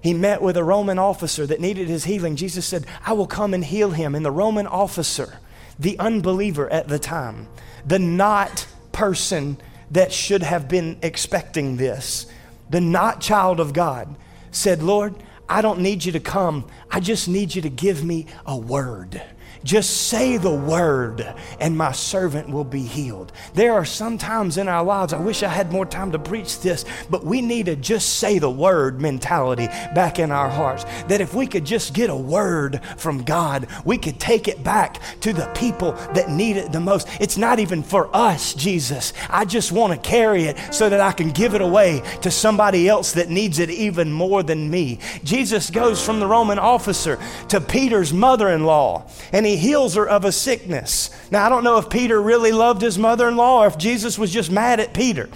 He 0.00 0.14
met 0.14 0.42
with 0.42 0.56
a 0.56 0.64
Roman 0.64 0.98
officer 0.98 1.46
that 1.46 1.60
needed 1.60 1.88
his 1.88 2.04
healing. 2.04 2.36
Jesus 2.36 2.66
said, 2.66 2.86
I 3.06 3.14
will 3.14 3.26
come 3.26 3.54
and 3.54 3.64
heal 3.64 3.90
him. 3.90 4.14
And 4.14 4.24
the 4.24 4.30
Roman 4.30 4.66
officer, 4.66 5.38
the 5.78 5.98
unbeliever 5.98 6.70
at 6.70 6.88
the 6.88 6.98
time, 6.98 7.48
the 7.86 7.98
not 7.98 8.66
person 8.92 9.58
that 9.90 10.12
should 10.12 10.42
have 10.42 10.68
been 10.68 10.98
expecting 11.02 11.76
this, 11.76 12.26
the 12.68 12.80
not 12.80 13.20
child 13.20 13.60
of 13.60 13.72
God, 13.72 14.14
said, 14.50 14.82
Lord, 14.82 15.14
I 15.48 15.62
don't 15.62 15.80
need 15.80 16.04
you 16.04 16.12
to 16.12 16.20
come. 16.20 16.68
I 16.90 17.00
just 17.00 17.28
need 17.28 17.54
you 17.54 17.62
to 17.62 17.70
give 17.70 18.04
me 18.04 18.26
a 18.46 18.56
word. 18.56 19.22
Just 19.64 20.08
say 20.08 20.36
the 20.36 20.54
word, 20.54 21.34
and 21.58 21.76
my 21.76 21.92
servant 21.92 22.50
will 22.50 22.64
be 22.64 22.82
healed. 22.82 23.32
There 23.54 23.72
are 23.72 23.86
some 23.86 24.18
times 24.18 24.58
in 24.58 24.68
our 24.68 24.84
lives, 24.84 25.14
I 25.14 25.20
wish 25.20 25.42
I 25.42 25.48
had 25.48 25.72
more 25.72 25.86
time 25.86 26.12
to 26.12 26.18
preach 26.18 26.60
this, 26.60 26.84
but 27.08 27.24
we 27.24 27.40
need 27.40 27.66
to 27.66 27.76
just 27.76 28.18
say 28.18 28.38
the 28.38 28.50
word 28.50 29.00
mentality 29.00 29.66
back 29.94 30.18
in 30.18 30.30
our 30.30 30.50
hearts. 30.50 30.84
That 31.08 31.22
if 31.22 31.34
we 31.34 31.46
could 31.46 31.64
just 31.64 31.94
get 31.94 32.10
a 32.10 32.16
word 32.16 32.82
from 32.98 33.24
God, 33.24 33.66
we 33.86 33.96
could 33.96 34.20
take 34.20 34.48
it 34.48 34.62
back 34.62 35.00
to 35.20 35.32
the 35.32 35.46
people 35.54 35.92
that 36.12 36.28
need 36.28 36.58
it 36.58 36.70
the 36.70 36.80
most. 36.80 37.08
It's 37.18 37.38
not 37.38 37.58
even 37.58 37.82
for 37.82 38.14
us, 38.14 38.52
Jesus. 38.52 39.14
I 39.30 39.46
just 39.46 39.72
want 39.72 39.92
to 39.94 40.08
carry 40.08 40.44
it 40.44 40.58
so 40.74 40.90
that 40.90 41.00
I 41.00 41.12
can 41.12 41.30
give 41.30 41.54
it 41.54 41.62
away 41.62 42.02
to 42.20 42.30
somebody 42.30 42.88
else 42.88 43.12
that 43.12 43.30
needs 43.30 43.58
it 43.58 43.70
even 43.70 44.12
more 44.12 44.42
than 44.42 44.70
me. 44.70 44.98
Jesus 45.24 45.70
goes 45.70 46.04
from 46.04 46.20
the 46.20 46.26
Roman 46.26 46.58
officer 46.58 47.18
to 47.48 47.60
Peter's 47.62 48.12
mother 48.12 48.50
in 48.50 48.64
law, 48.64 49.06
and 49.32 49.46
he 49.46 49.53
heals 49.56 49.94
her 49.94 50.08
of 50.08 50.24
a 50.24 50.32
sickness. 50.32 51.10
Now, 51.30 51.44
I 51.44 51.48
don't 51.48 51.64
know 51.64 51.78
if 51.78 51.88
Peter 51.90 52.20
really 52.20 52.52
loved 52.52 52.82
his 52.82 52.98
mother 52.98 53.28
in 53.28 53.36
law 53.36 53.62
or 53.62 53.66
if 53.66 53.78
Jesus 53.78 54.18
was 54.18 54.32
just 54.32 54.50
mad 54.50 54.80
at 54.80 54.94
Peter. 54.94 55.28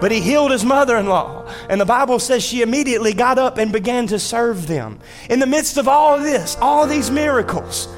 But 0.00 0.12
he 0.12 0.20
healed 0.20 0.50
his 0.50 0.64
mother 0.64 0.96
in 0.96 1.06
law. 1.06 1.50
And 1.68 1.80
the 1.80 1.86
Bible 1.86 2.18
says 2.18 2.42
she 2.42 2.62
immediately 2.62 3.12
got 3.12 3.38
up 3.38 3.58
and 3.58 3.72
began 3.72 4.06
to 4.08 4.18
serve 4.18 4.66
them. 4.66 5.00
In 5.28 5.40
the 5.40 5.46
midst 5.46 5.76
of 5.76 5.88
all 5.88 6.16
of 6.16 6.22
this, 6.22 6.56
all 6.60 6.86
these 6.86 7.10
miracles, 7.10 7.88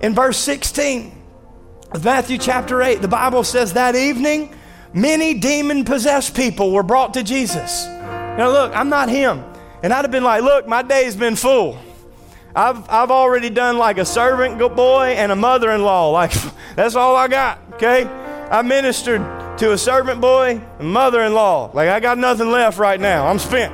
In 0.00 0.14
verse 0.14 0.38
16 0.38 1.12
of 1.92 2.04
Matthew 2.04 2.38
chapter 2.38 2.82
8, 2.82 3.02
the 3.02 3.08
Bible 3.08 3.42
says 3.42 3.72
that 3.72 3.96
evening, 3.96 4.54
many 4.92 5.34
demon 5.34 5.84
possessed 5.84 6.36
people 6.36 6.70
were 6.70 6.84
brought 6.84 7.14
to 7.14 7.22
Jesus. 7.22 7.86
Now, 7.86 8.50
look, 8.50 8.74
I'm 8.76 8.88
not 8.88 9.08
him. 9.08 9.42
And 9.82 9.92
I'd 9.92 10.02
have 10.04 10.10
been 10.10 10.24
like, 10.24 10.42
look, 10.42 10.68
my 10.68 10.82
day's 10.82 11.16
been 11.16 11.34
full. 11.34 11.78
I've, 12.58 12.90
I've 12.90 13.12
already 13.12 13.50
done 13.50 13.78
like 13.78 13.98
a 13.98 14.04
servant 14.04 14.58
boy 14.58 15.14
and 15.16 15.30
a 15.30 15.36
mother 15.36 15.70
in 15.70 15.82
law. 15.82 16.10
Like, 16.10 16.32
that's 16.74 16.96
all 16.96 17.14
I 17.14 17.28
got, 17.28 17.60
okay? 17.74 18.04
I 18.50 18.62
ministered 18.62 19.20
to 19.58 19.72
a 19.72 19.78
servant 19.78 20.20
boy 20.20 20.60
and 20.80 20.92
mother 20.92 21.22
in 21.22 21.34
law. 21.34 21.70
Like, 21.72 21.88
I 21.88 22.00
got 22.00 22.18
nothing 22.18 22.50
left 22.50 22.78
right 22.78 22.98
now. 22.98 23.28
I'm 23.28 23.38
spent. 23.38 23.72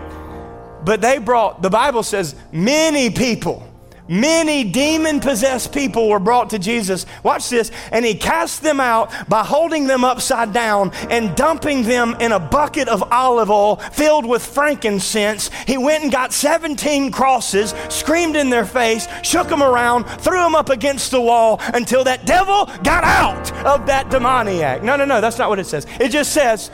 But 0.85 1.01
they 1.01 1.17
brought, 1.17 1.63
the 1.63 1.71
Bible 1.71 2.03
says, 2.03 2.35
many 2.53 3.09
people 3.09 3.67
Many 4.07 4.65
demon 4.65 5.21
possessed 5.21 5.73
people 5.73 6.11
were 6.11 6.19
brought 6.19 6.51
to 6.51 6.59
Jesus. 6.59 7.07
Watch 7.23 7.49
this. 7.49 7.71
And 7.91 8.05
he 8.05 8.15
cast 8.15 8.63
them 8.63 8.79
out 8.79 9.11
by 9.31 9.43
holding 9.43 9.87
them 9.87 10.05
upside 10.05 10.53
down 10.53 10.93
and 11.09 11.35
dumping 11.35 11.85
them 11.85 12.15
in 12.21 12.33
a 12.33 12.39
bucket 12.39 12.89
of 12.89 13.03
olive 13.11 13.51
oil 13.51 13.77
filled 13.77 14.27
with 14.27 14.45
frankincense. 14.45 15.51
He 15.67 15.79
went 15.79 16.03
and 16.03 16.13
got 16.13 16.35
17 16.35 17.13
crosses, 17.13 17.75
screamed 17.89 18.37
in 18.37 18.51
their 18.51 18.67
face, 18.67 19.09
shook 19.23 19.49
them 19.49 19.63
around, 19.63 20.05
threw 20.05 20.39
them 20.39 20.55
up 20.55 20.69
against 20.69 21.11
the 21.11 21.21
wall 21.21 21.59
until 21.73 22.05
that 22.05 22.27
devil 22.27 22.67
got 22.83 23.05
out 23.05 23.53
of 23.65 23.87
that 23.87 24.11
demoniac. 24.11 24.83
No, 24.83 24.97
no, 24.97 25.07
no, 25.07 25.23
that's 25.23 25.39
not 25.39 25.49
what 25.49 25.59
it 25.59 25.67
says. 25.67 25.87
It 25.99 26.11
just 26.11 26.35
says, 26.35 26.71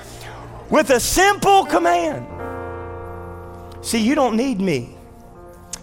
with 0.68 0.90
a 0.90 0.98
simple 0.98 1.64
command. 1.64 2.26
See, 3.82 3.98
you 3.98 4.16
don't 4.16 4.36
need 4.36 4.60
me 4.60 4.96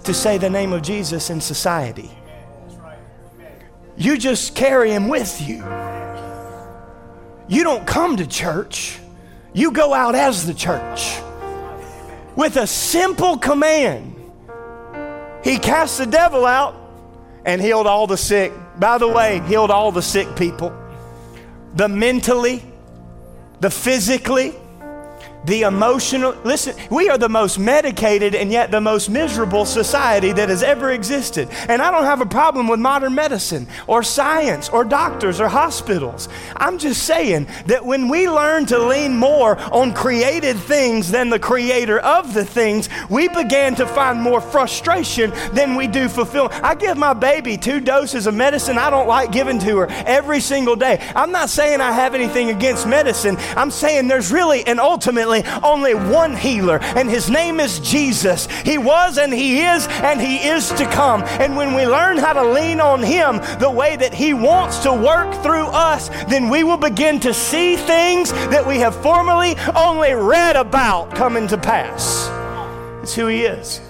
to 0.07 0.13
say 0.13 0.37
the 0.37 0.49
name 0.49 0.71
of 0.71 0.81
Jesus 0.81 1.29
in 1.29 1.41
society. 1.41 2.09
You 3.97 4.17
just 4.17 4.55
carry 4.55 4.91
him 4.91 5.09
with 5.09 5.41
you. 5.41 5.57
You 7.49 7.63
don't 7.63 7.85
come 7.85 8.15
to 8.17 8.25
church, 8.25 8.99
you 9.53 9.71
go 9.71 9.93
out 9.93 10.15
as 10.15 10.45
the 10.45 10.53
church. 10.53 11.19
With 12.37 12.55
a 12.55 12.65
simple 12.67 13.37
command, 13.37 14.15
he 15.43 15.57
cast 15.57 15.97
the 15.97 16.05
devil 16.05 16.45
out 16.45 16.75
and 17.43 17.61
healed 17.61 17.85
all 17.85 18.07
the 18.07 18.17
sick. 18.17 18.53
By 18.79 18.97
the 18.97 19.09
way, 19.09 19.41
healed 19.47 19.71
all 19.71 19.91
the 19.91 20.01
sick 20.01 20.35
people 20.37 20.73
the 21.73 21.89
mentally, 21.89 22.63
the 23.59 23.69
physically, 23.69 24.55
the 25.45 25.61
emotional. 25.63 26.35
Listen, 26.43 26.75
we 26.89 27.09
are 27.09 27.17
the 27.17 27.29
most 27.29 27.57
medicated 27.57 28.35
and 28.35 28.51
yet 28.51 28.71
the 28.71 28.81
most 28.81 29.09
miserable 29.09 29.65
society 29.65 30.31
that 30.33 30.49
has 30.49 30.63
ever 30.63 30.91
existed. 30.91 31.47
And 31.67 31.81
I 31.81 31.91
don't 31.91 32.05
have 32.05 32.21
a 32.21 32.25
problem 32.25 32.67
with 32.67 32.79
modern 32.79 33.15
medicine 33.15 33.67
or 33.87 34.03
science 34.03 34.69
or 34.69 34.83
doctors 34.83 35.39
or 35.39 35.47
hospitals. 35.47 36.29
I'm 36.55 36.77
just 36.77 37.03
saying 37.03 37.47
that 37.67 37.85
when 37.85 38.09
we 38.09 38.29
learn 38.29 38.65
to 38.67 38.79
lean 38.79 39.15
more 39.15 39.57
on 39.73 39.93
created 39.93 40.57
things 40.57 41.11
than 41.11 41.29
the 41.29 41.39
creator 41.39 41.99
of 41.99 42.33
the 42.33 42.45
things, 42.45 42.89
we 43.09 43.27
began 43.29 43.75
to 43.75 43.87
find 43.87 44.21
more 44.21 44.41
frustration 44.41 45.31
than 45.53 45.75
we 45.75 45.87
do 45.87 46.09
fulfillment. 46.09 46.61
I 46.63 46.75
give 46.75 46.97
my 46.97 47.13
baby 47.13 47.57
two 47.57 47.79
doses 47.79 48.27
of 48.27 48.35
medicine 48.35 48.77
I 48.77 48.89
don't 48.89 49.07
like 49.07 49.31
giving 49.31 49.59
to 49.59 49.77
her 49.77 49.87
every 50.05 50.39
single 50.39 50.75
day. 50.75 50.99
I'm 51.15 51.31
not 51.31 51.49
saying 51.49 51.81
I 51.81 51.91
have 51.91 52.13
anything 52.13 52.49
against 52.49 52.87
medicine. 52.87 53.37
I'm 53.55 53.71
saying 53.71 54.07
there's 54.07 54.31
really 54.31 54.65
and 54.65 54.79
ultimately 55.27 55.67
only 55.67 55.93
one 55.93 56.35
healer, 56.35 56.79
and 56.81 57.09
his 57.09 57.29
name 57.29 57.59
is 57.59 57.79
Jesus. 57.79 58.47
He 58.63 58.77
was 58.77 59.17
and 59.17 59.33
he 59.33 59.61
is 59.61 59.87
and 59.87 60.19
he 60.19 60.37
is 60.37 60.69
to 60.73 60.85
come. 60.85 61.23
And 61.23 61.55
when 61.55 61.75
we 61.75 61.85
learn 61.85 62.17
how 62.17 62.33
to 62.33 62.43
lean 62.43 62.79
on 62.79 63.03
him 63.03 63.37
the 63.59 63.69
way 63.69 63.95
that 63.95 64.13
he 64.13 64.33
wants 64.33 64.79
to 64.79 64.93
work 64.93 65.33
through 65.43 65.67
us, 65.67 66.09
then 66.25 66.49
we 66.49 66.63
will 66.63 66.77
begin 66.77 67.19
to 67.21 67.33
see 67.33 67.75
things 67.75 68.31
that 68.31 68.65
we 68.65 68.77
have 68.79 68.95
formerly 69.01 69.55
only 69.75 70.13
read 70.13 70.55
about 70.55 71.15
coming 71.15 71.47
to 71.47 71.57
pass. 71.57 72.27
It's 73.03 73.15
who 73.15 73.27
he 73.27 73.43
is. 73.43 73.81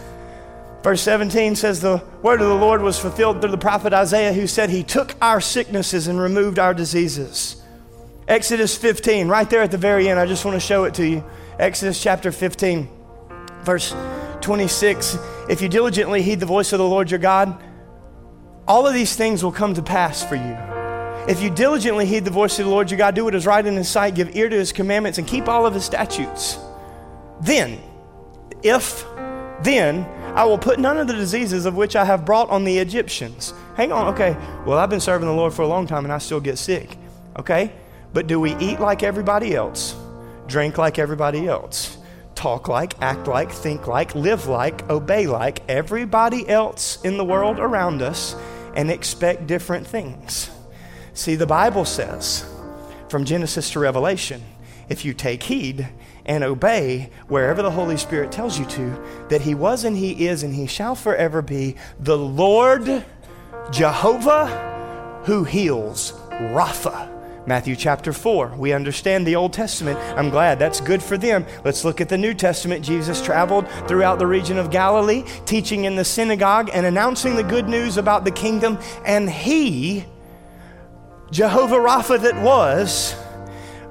Verse 0.84 1.02
17 1.02 1.56
says, 1.56 1.82
The 1.82 2.02
word 2.22 2.42
of 2.42 2.48
the 2.48 2.56
Lord 2.56 2.82
was 2.82 3.00
fulfilled 3.00 3.42
through 3.42 3.52
the 3.52 3.58
prophet 3.58 3.94
Isaiah, 3.94 4.34
who 4.34 4.48
said, 4.48 4.70
He 4.70 4.84
took 4.84 5.16
our 5.22 5.42
sicknesses 5.42 6.08
and 6.08 6.20
removed 6.20 6.60
our 6.60 6.74
diseases. 6.74 7.57
Exodus 8.28 8.76
15, 8.76 9.30
right 9.30 9.50
there 9.50 9.62
at 9.62 9.72
the 9.72 9.78
very 9.78 10.10
end, 10.10 10.20
I 10.20 10.26
just 10.26 10.44
want 10.44 10.56
to 10.56 10.60
show 10.60 10.84
it 10.84 10.94
to 10.96 11.08
you. 11.08 11.24
Exodus 11.60 12.02
chapter 12.02 12.32
15, 12.32 12.90
verse 13.64 13.96
26. 14.42 15.18
If 15.50 15.62
you 15.62 15.70
diligently 15.70 16.22
heed 16.22 16.42
the 16.42 16.46
voice 16.46 16.74
of 16.74 16.80
the 16.80 16.88
Lord 16.88 17.10
your 17.10 17.22
God, 17.22 17.58
all 18.68 18.86
of 18.86 18.94
these 18.94 19.16
things 19.16 19.44
will 19.44 19.54
come 19.54 19.74
to 19.76 19.82
pass 19.82 20.24
for 20.24 20.36
you. 20.36 20.58
If 21.32 21.42
you 21.42 21.50
diligently 21.50 22.06
heed 22.06 22.26
the 22.26 22.32
voice 22.32 22.60
of 22.60 22.66
the 22.66 22.72
Lord 22.72 22.92
your 22.92 22.98
God, 22.98 23.16
do 23.16 23.24
what 23.24 23.34
is 23.34 23.46
right 23.46 23.66
in 23.66 23.76
his 23.78 23.88
sight, 23.88 24.16
give 24.16 24.36
ear 24.36 24.50
to 24.50 24.56
his 24.56 24.74
commandments, 24.74 25.18
and 25.18 25.26
keep 25.26 25.48
all 25.48 25.66
of 25.66 25.74
his 25.74 25.86
statutes, 25.86 26.58
then, 27.40 27.82
if, 28.62 29.06
then, 29.64 30.04
I 30.36 30.44
will 30.44 30.58
put 30.58 30.80
none 30.80 30.98
of 30.98 31.08
the 31.08 31.14
diseases 31.14 31.66
of 31.66 31.76
which 31.78 31.96
I 31.96 32.04
have 32.04 32.26
brought 32.26 32.50
on 32.50 32.66
the 32.66 32.78
Egyptians. 32.78 33.54
Hang 33.78 33.94
on, 33.94 34.14
okay. 34.14 34.36
Well, 34.66 34.78
I've 34.78 34.90
been 34.90 35.00
serving 35.00 35.28
the 35.28 35.34
Lord 35.34 35.54
for 35.54 35.62
a 35.62 35.68
long 35.68 35.88
time 35.88 36.04
and 36.04 36.14
I 36.14 36.18
still 36.18 36.42
get 36.42 36.58
sick. 36.58 36.98
Okay? 37.38 37.72
But 38.14 38.28
do 38.28 38.40
we 38.40 38.56
eat 38.58 38.80
like 38.80 39.04
everybody 39.04 39.56
else? 39.56 39.96
Drink 40.48 40.78
like 40.78 40.98
everybody 40.98 41.48
else? 41.48 41.98
Talk 42.36 42.68
like, 42.68 43.00
act 43.02 43.28
like, 43.28 43.52
think 43.52 43.88
like, 43.88 44.16
live 44.16 44.48
like, 44.48 44.90
obey 44.90 45.28
like 45.28 45.68
everybody 45.68 46.48
else 46.48 47.02
in 47.04 47.18
the 47.18 47.26
world 47.26 47.60
around 47.60 48.02
us 48.02 48.36
and 48.76 48.92
expect 48.92 49.48
different 49.48 49.88
things? 49.88 50.50
See, 51.14 51.36
the 51.36 51.48
Bible 51.48 51.84
says 51.84 52.46
from 53.10 53.26
Genesis 53.26 53.72
to 53.72 53.80
Revelation 53.80 54.44
if 54.88 55.04
you 55.04 55.14
take 55.14 55.44
heed 55.44 55.90
and 56.26 56.44
obey 56.44 57.10
wherever 57.28 57.62
the 57.62 57.72
Holy 57.72 57.98
Spirit 57.98 58.32
tells 58.32 58.60
you 58.60 58.66
to, 58.66 59.04
that 59.30 59.42
He 59.42 59.56
was 59.56 59.84
and 59.84 59.98
He 59.98 60.28
is 60.28 60.44
and 60.44 60.54
He 60.54 60.68
shall 60.68 60.96
forever 60.96 61.42
be 61.42 61.76
the 62.00 62.18
Lord 62.18 63.04
Jehovah 63.72 65.22
who 65.26 65.44
heals, 65.44 66.14
Rapha 66.30 67.17
Matthew 67.48 67.78
chapter 67.78 68.12
4. 68.12 68.56
We 68.58 68.74
understand 68.74 69.26
the 69.26 69.38
Old 69.38 69.54
Testament. 69.54 69.98
I'm 70.18 70.30
glad 70.30 70.60
that's 70.60 70.82
good 70.82 71.02
for 71.02 71.18
them. 71.18 71.46
Let's 71.64 71.86
look 71.86 72.02
at 72.02 72.10
the 72.10 72.18
New 72.18 72.34
Testament. 72.34 72.84
Jesus 72.84 73.22
traveled 73.22 73.66
throughout 73.88 74.20
the 74.20 74.28
region 74.28 74.58
of 74.58 74.70
Galilee, 74.70 75.24
teaching 75.46 75.86
in 75.86 75.96
the 75.96 76.04
synagogue 76.04 76.70
and 76.74 76.86
announcing 76.86 77.36
the 77.36 77.44
good 77.44 77.70
news 77.70 77.96
about 77.96 78.26
the 78.26 78.32
kingdom. 78.32 78.78
And 79.06 79.30
he, 79.30 80.04
Jehovah 81.32 81.78
Rapha 81.78 82.22
that 82.22 82.36
was, 82.44 83.16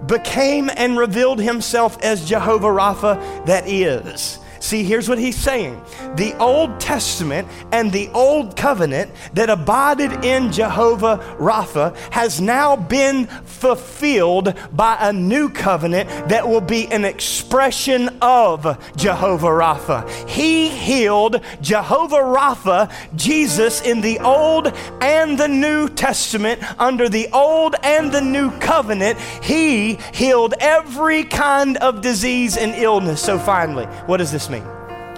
became 0.06 0.68
and 0.76 0.98
revealed 0.98 1.40
himself 1.40 1.98
as 2.02 2.28
Jehovah 2.28 2.66
Rapha 2.66 3.46
that 3.46 3.66
is. 3.66 4.38
See, 4.60 4.84
here's 4.84 5.08
what 5.08 5.18
he's 5.18 5.36
saying 5.36 5.80
the 6.16 6.34
Old 6.38 6.80
Testament 6.80 7.48
and 7.72 7.92
the 7.92 8.08
Old 8.10 8.56
Covenant 8.56 9.10
that 9.34 9.50
abided 9.50 10.24
in 10.24 10.52
Jehovah 10.52 11.18
Rapha 11.38 11.96
has 12.10 12.40
now 12.40 12.76
been 12.76 13.26
fulfilled 13.26 14.54
by 14.72 14.96
a 15.00 15.12
new 15.12 15.48
covenant 15.48 16.08
that 16.28 16.46
will 16.48 16.60
be 16.60 16.86
an 16.88 17.04
expression 17.04 18.08
of 18.20 18.78
Jehovah 18.96 19.48
Rapha. 19.48 20.08
He 20.28 20.68
healed 20.68 21.40
Jehovah 21.60 22.16
Rapha, 22.16 22.92
Jesus, 23.16 23.80
in 23.82 24.00
the 24.00 24.18
Old 24.20 24.72
and 25.00 25.38
the 25.38 25.48
New 25.48 25.88
Testament. 25.88 26.62
Under 26.80 27.08
the 27.08 27.28
Old 27.32 27.76
and 27.82 28.12
the 28.12 28.20
New 28.20 28.50
Covenant, 28.58 29.18
He 29.42 29.98
healed 30.12 30.54
every 30.60 31.24
kind 31.24 31.76
of 31.78 32.00
disease 32.00 32.56
and 32.56 32.74
illness. 32.74 33.22
So, 33.22 33.38
finally, 33.38 33.86
what 34.06 34.18
does 34.18 34.32
this 34.32 34.45
mean? 34.50 34.64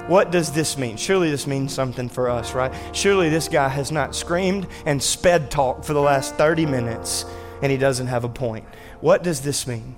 What 0.09 0.31
does 0.31 0.51
this 0.53 0.79
mean? 0.79 0.97
Surely 0.97 1.31
this 1.31 1.47
means 1.47 1.75
something 1.75 2.09
for 2.09 2.31
us, 2.31 2.55
right? 2.55 2.73
Surely 2.93 3.29
this 3.29 3.47
guy 3.47 3.69
has 3.69 3.93
not 3.93 4.14
screamed 4.14 4.67
and 4.87 5.03
sped 5.03 5.51
talk 5.51 5.85
for 5.85 5.93
the 5.93 6.01
last 6.01 6.35
30 6.37 6.64
minutes 6.64 7.27
and 7.61 7.71
he 7.71 7.77
doesn't 7.77 8.07
have 8.07 8.25
a 8.25 8.29
point. 8.29 8.64
What 9.01 9.23
does 9.23 9.43
this 9.43 9.67
mean? 9.67 9.97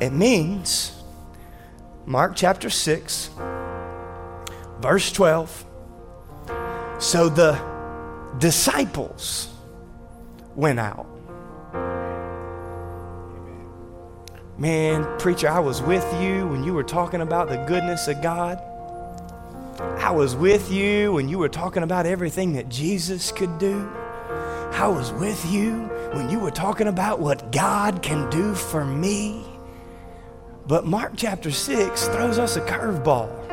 It 0.00 0.12
means, 0.12 1.02
Mark 2.06 2.34
chapter 2.36 2.70
6, 2.70 3.30
verse 4.80 5.12
12. 5.12 5.66
So 7.00 7.28
the 7.28 7.60
disciples 8.38 9.52
went 10.54 10.78
out 10.78 11.09
Man, 14.60 15.18
preacher, 15.18 15.48
I 15.48 15.58
was 15.58 15.80
with 15.80 16.04
you 16.22 16.46
when 16.46 16.64
you 16.64 16.74
were 16.74 16.84
talking 16.84 17.22
about 17.22 17.48
the 17.48 17.56
goodness 17.64 18.08
of 18.08 18.20
God. 18.20 18.60
I 19.80 20.10
was 20.10 20.36
with 20.36 20.70
you 20.70 21.14
when 21.14 21.30
you 21.30 21.38
were 21.38 21.48
talking 21.48 21.82
about 21.82 22.04
everything 22.04 22.52
that 22.52 22.68
Jesus 22.68 23.32
could 23.32 23.58
do. 23.58 23.90
I 24.72 24.86
was 24.86 25.12
with 25.12 25.50
you 25.50 25.84
when 26.12 26.28
you 26.28 26.38
were 26.38 26.50
talking 26.50 26.88
about 26.88 27.20
what 27.20 27.50
God 27.50 28.02
can 28.02 28.28
do 28.28 28.54
for 28.54 28.84
me. 28.84 29.42
But 30.66 30.84
Mark 30.84 31.14
chapter 31.16 31.50
6 31.50 32.08
throws 32.08 32.38
us 32.38 32.56
a 32.56 32.60
curveball. 32.60 33.49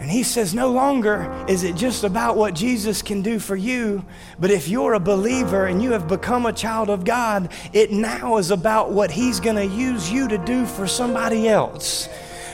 And 0.00 0.10
he 0.10 0.22
says, 0.22 0.54
No 0.54 0.72
longer 0.72 1.30
is 1.46 1.62
it 1.62 1.76
just 1.76 2.04
about 2.04 2.34
what 2.34 2.54
Jesus 2.54 3.02
can 3.02 3.20
do 3.20 3.38
for 3.38 3.54
you, 3.54 4.02
but 4.38 4.50
if 4.50 4.66
you're 4.66 4.94
a 4.94 5.00
believer 5.00 5.66
and 5.66 5.82
you 5.82 5.92
have 5.92 6.08
become 6.08 6.46
a 6.46 6.54
child 6.54 6.88
of 6.88 7.04
God, 7.04 7.52
it 7.74 7.92
now 7.92 8.38
is 8.38 8.50
about 8.50 8.90
what 8.90 9.10
he's 9.10 9.40
going 9.40 9.56
to 9.56 9.66
use 9.66 10.10
you 10.10 10.26
to 10.26 10.38
do 10.38 10.64
for 10.64 10.86
somebody 10.86 11.48
else. 11.48 12.08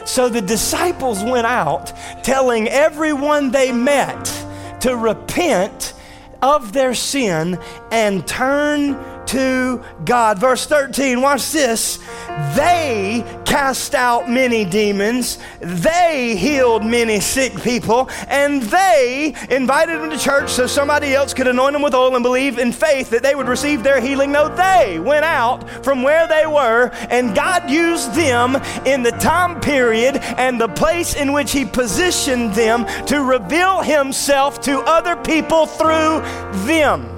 So 0.05 0.29
the 0.29 0.41
disciples 0.41 1.23
went 1.23 1.47
out 1.47 1.93
telling 2.25 2.69
everyone 2.69 3.53
they 3.53 3.71
met 3.71 4.25
to 4.81 4.97
repent 4.97 5.95
of 6.43 6.73
their 6.73 6.95
sin 6.95 7.61
and 7.93 8.27
turn 8.27 8.95
to 9.29 9.83
God. 10.05 10.39
Verse 10.39 10.67
13, 10.67 11.21
watch 11.21 11.53
this. 11.53 11.99
They 12.55 13.25
cast 13.47 13.95
out 13.95 14.29
many 14.29 14.65
demons, 14.65 15.39
they 15.61 16.37
healed 16.37 16.85
many 16.85 17.21
sick 17.21 17.59
people, 17.63 18.11
and 18.29 18.63
they 18.65 19.35
invited 19.51 20.01
them 20.01 20.11
to 20.11 20.19
church 20.19 20.51
so 20.51 20.67
somebody 20.67 21.15
else 21.15 21.33
could 21.33 21.47
anoint 21.47 21.73
them 21.73 21.81
with 21.81 21.95
oil 21.95 22.15
and 22.15 22.23
believe 22.23 22.59
in 22.59 22.71
faith 22.73 23.09
that 23.09 23.23
they 23.23 23.35
would 23.35 23.49
receive 23.49 23.83
their 23.83 24.01
healing. 24.01 24.31
No, 24.31 24.55
they 24.55 24.99
went 24.99 25.25
out 25.25 25.85
from 25.85 26.03
where 26.03 26.29
they 26.29 26.47
were, 26.47 26.91
and 27.09 27.35
God 27.35 27.71
used 27.71 28.13
them 28.15 28.57
in 28.85 29.03
the 29.03 29.13
time 29.13 29.61
period 29.61 30.17
and 30.37 30.61
the 30.61 30.69
place 30.69 31.15
in 31.15 31.33
which 31.33 31.53
He 31.53 31.65
positioned 31.65 32.53
them 32.53 32.85
to 33.07 33.23
reveal 33.23 33.81
Himself 33.81 34.61
to 34.63 34.81
other 34.81 35.17
people 35.17 35.67
through 35.67 36.21
them. 36.67 37.13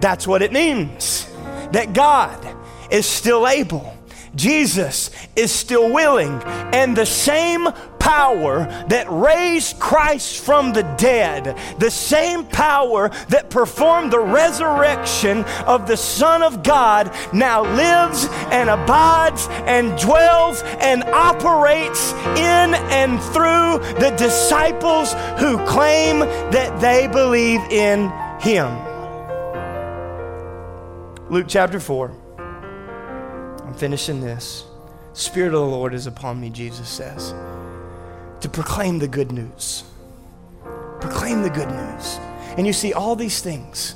That's 0.00 0.26
what 0.26 0.42
it 0.42 0.52
means 0.52 1.27
that 1.72 1.92
God 1.92 2.56
is 2.90 3.06
still 3.06 3.46
able. 3.46 3.94
Jesus 4.34 5.10
is 5.34 5.50
still 5.50 5.92
willing, 5.92 6.40
and 6.72 6.96
the 6.96 7.06
same 7.06 7.66
power 7.98 8.64
that 8.88 9.06
raised 9.10 9.78
Christ 9.80 10.44
from 10.44 10.72
the 10.72 10.82
dead, 10.96 11.58
the 11.78 11.90
same 11.90 12.44
power 12.46 13.10
that 13.28 13.50
performed 13.50 14.12
the 14.12 14.20
resurrection 14.20 15.44
of 15.66 15.86
the 15.86 15.96
Son 15.96 16.42
of 16.42 16.62
God, 16.62 17.12
now 17.32 17.62
lives 17.62 18.28
and 18.50 18.70
abides 18.70 19.48
and 19.66 19.98
dwells 19.98 20.62
and 20.80 21.02
operates 21.04 22.12
in 22.12 22.74
and 22.74 23.20
through 23.20 23.78
the 23.98 24.14
disciples 24.16 25.14
who 25.38 25.58
claim 25.66 26.20
that 26.20 26.80
they 26.80 27.08
believe 27.08 27.60
in 27.70 28.10
Him. 28.40 28.87
Luke 31.30 31.44
chapter 31.46 31.78
4. 31.78 32.10
I'm 32.38 33.74
finishing 33.74 34.22
this. 34.22 34.64
Spirit 35.12 35.48
of 35.48 35.60
the 35.60 35.66
Lord 35.66 35.92
is 35.92 36.06
upon 36.06 36.40
me, 36.40 36.48
Jesus 36.48 36.88
says, 36.88 37.34
to 38.40 38.48
proclaim 38.48 38.98
the 38.98 39.08
good 39.08 39.30
news. 39.30 39.84
Proclaim 41.02 41.42
the 41.42 41.50
good 41.50 41.68
news. 41.68 42.18
And 42.56 42.66
you 42.66 42.72
see 42.72 42.94
all 42.94 43.14
these 43.14 43.42
things 43.42 43.94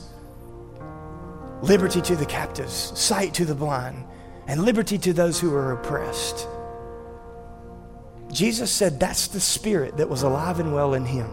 liberty 1.62 2.03
to 2.03 2.16
the 2.16 2.26
captives, 2.26 2.93
sight 2.99 3.33
to 3.35 3.47
the 3.47 3.55
blind, 3.55 4.05
and 4.47 4.62
liberty 4.62 4.99
to 4.99 5.14
those 5.14 5.41
who 5.41 5.55
are 5.55 5.72
oppressed. 5.72 6.47
Jesus 8.30 8.70
said 8.70 9.01
that's 9.01 9.28
the 9.28 9.41
spirit 9.41 9.97
that 9.97 10.09
was 10.09 10.22
alive 10.22 10.61
and 10.61 10.74
well 10.74 10.93
in 10.93 11.07
him. 11.07 11.30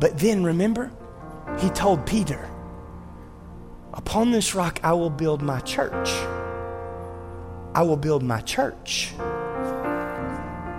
But 0.00 0.18
then 0.18 0.42
remember, 0.42 0.90
he 1.60 1.70
told 1.70 2.04
Peter, 2.04 2.48
Upon 3.94 4.30
this 4.30 4.54
rock 4.54 4.80
I 4.82 4.94
will 4.94 5.10
build 5.10 5.42
my 5.42 5.60
church. 5.60 6.08
I 7.74 7.82
will 7.82 7.96
build 7.96 8.22
my 8.22 8.40
church. 8.40 9.12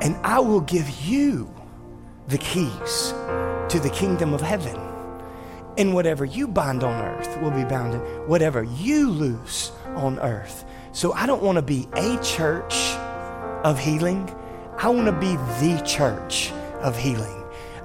And 0.01 0.15
I 0.23 0.39
will 0.39 0.61
give 0.61 0.89
you 1.01 1.53
the 2.27 2.37
keys 2.39 3.13
to 3.69 3.79
the 3.79 3.91
kingdom 3.93 4.33
of 4.33 4.41
heaven. 4.41 4.79
And 5.77 5.93
whatever 5.93 6.25
you 6.25 6.47
bind 6.47 6.83
on 6.83 7.03
earth 7.03 7.39
will 7.41 7.51
be 7.51 7.63
bound 7.63 7.93
in 7.93 7.99
whatever 8.27 8.63
you 8.63 9.09
loose 9.09 9.71
on 9.95 10.19
earth. 10.19 10.65
So 10.91 11.13
I 11.13 11.25
don't 11.25 11.41
want 11.41 11.57
to 11.57 11.61
be 11.61 11.87
a 11.95 12.19
church 12.21 12.93
of 13.63 13.79
healing. 13.79 14.29
I 14.77 14.89
want 14.89 15.05
to 15.05 15.11
be 15.11 15.35
the 15.65 15.81
church 15.85 16.51
of 16.81 16.97
healing. 16.97 17.43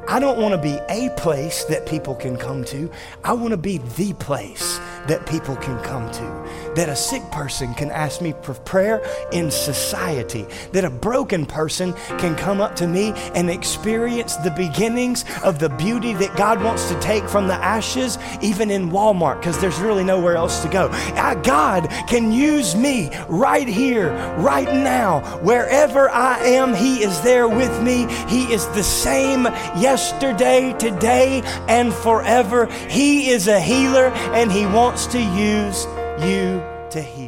I 0.09 0.21
don't 0.21 0.39
want 0.39 0.53
to 0.53 0.59
be 0.61 0.79
a 0.89 1.11
place 1.17 1.65
that 1.65 1.87
people 1.87 2.15
can 2.15 2.37
come 2.37 2.65
to. 2.65 2.91
I 3.25 3.35
want 3.35 3.51
to 3.51 3.59
be 3.59 3.79
the 3.79 4.15
place 4.15 4.79
that 5.07 5.27
people 5.27 5.57
can 5.57 5.79
come 5.83 6.11
to. 6.11 6.49
That 6.75 6.89
a 6.89 6.97
sick 6.97 7.23
person 7.31 7.75
can 7.75 7.91
ask 7.91 8.21
me 8.21 8.35
for 8.43 8.55
prayer 8.55 9.03
in 9.33 9.51
society. 9.51 10.47
That 10.73 10.85
a 10.85 10.91
broken 10.91 11.47
person 11.47 11.93
can 12.19 12.37
come 12.37 12.61
up 12.61 12.77
to 12.77 12.87
me 12.87 13.13
and 13.35 13.51
experience 13.51 14.37
the 14.37 14.51
beginnings 14.51 15.25
of 15.43 15.59
the 15.59 15.69
beauty 15.69 16.13
that 16.15 16.37
God 16.37 16.63
wants 16.63 16.89
to 16.89 17.01
take 17.01 17.29
from 17.29 17.49
the 17.49 17.55
ashes, 17.55 18.19
even 18.43 18.71
in 18.71 18.91
Walmart, 18.91 19.41
because 19.41 19.59
there's 19.61 19.79
really 19.81 20.05
nowhere 20.05 20.37
else 20.37 20.63
to 20.63 20.69
go. 20.69 20.89
Ah, 20.93 21.39
God 21.43 21.89
can 22.09 22.33
use 22.33 22.75
me 22.77 23.11
right 23.29 23.69
here, 23.69 24.13
right 24.37 24.73
now, 24.73 25.21
wherever 25.39 26.09
I 26.11 26.39
am. 26.39 26.75
He 26.75 27.03
is 27.03 27.21
there 27.23 27.49
with 27.49 27.83
me. 27.83 28.07
He 28.29 28.53
is 28.53 28.67
the 28.69 28.83
same 28.83 29.45
yesterday, 29.77 30.75
today, 30.79 31.43
and 31.69 31.93
forever. 31.93 32.67
He 32.89 33.31
is 33.31 33.49
a 33.49 33.61
healer 33.61 34.09
and 34.35 34.51
He 34.51 34.67
wants 34.89 35.07
to 35.07 35.21
use 35.21 35.85
you 36.25 36.65
to 36.89 37.03
heal. 37.03 37.28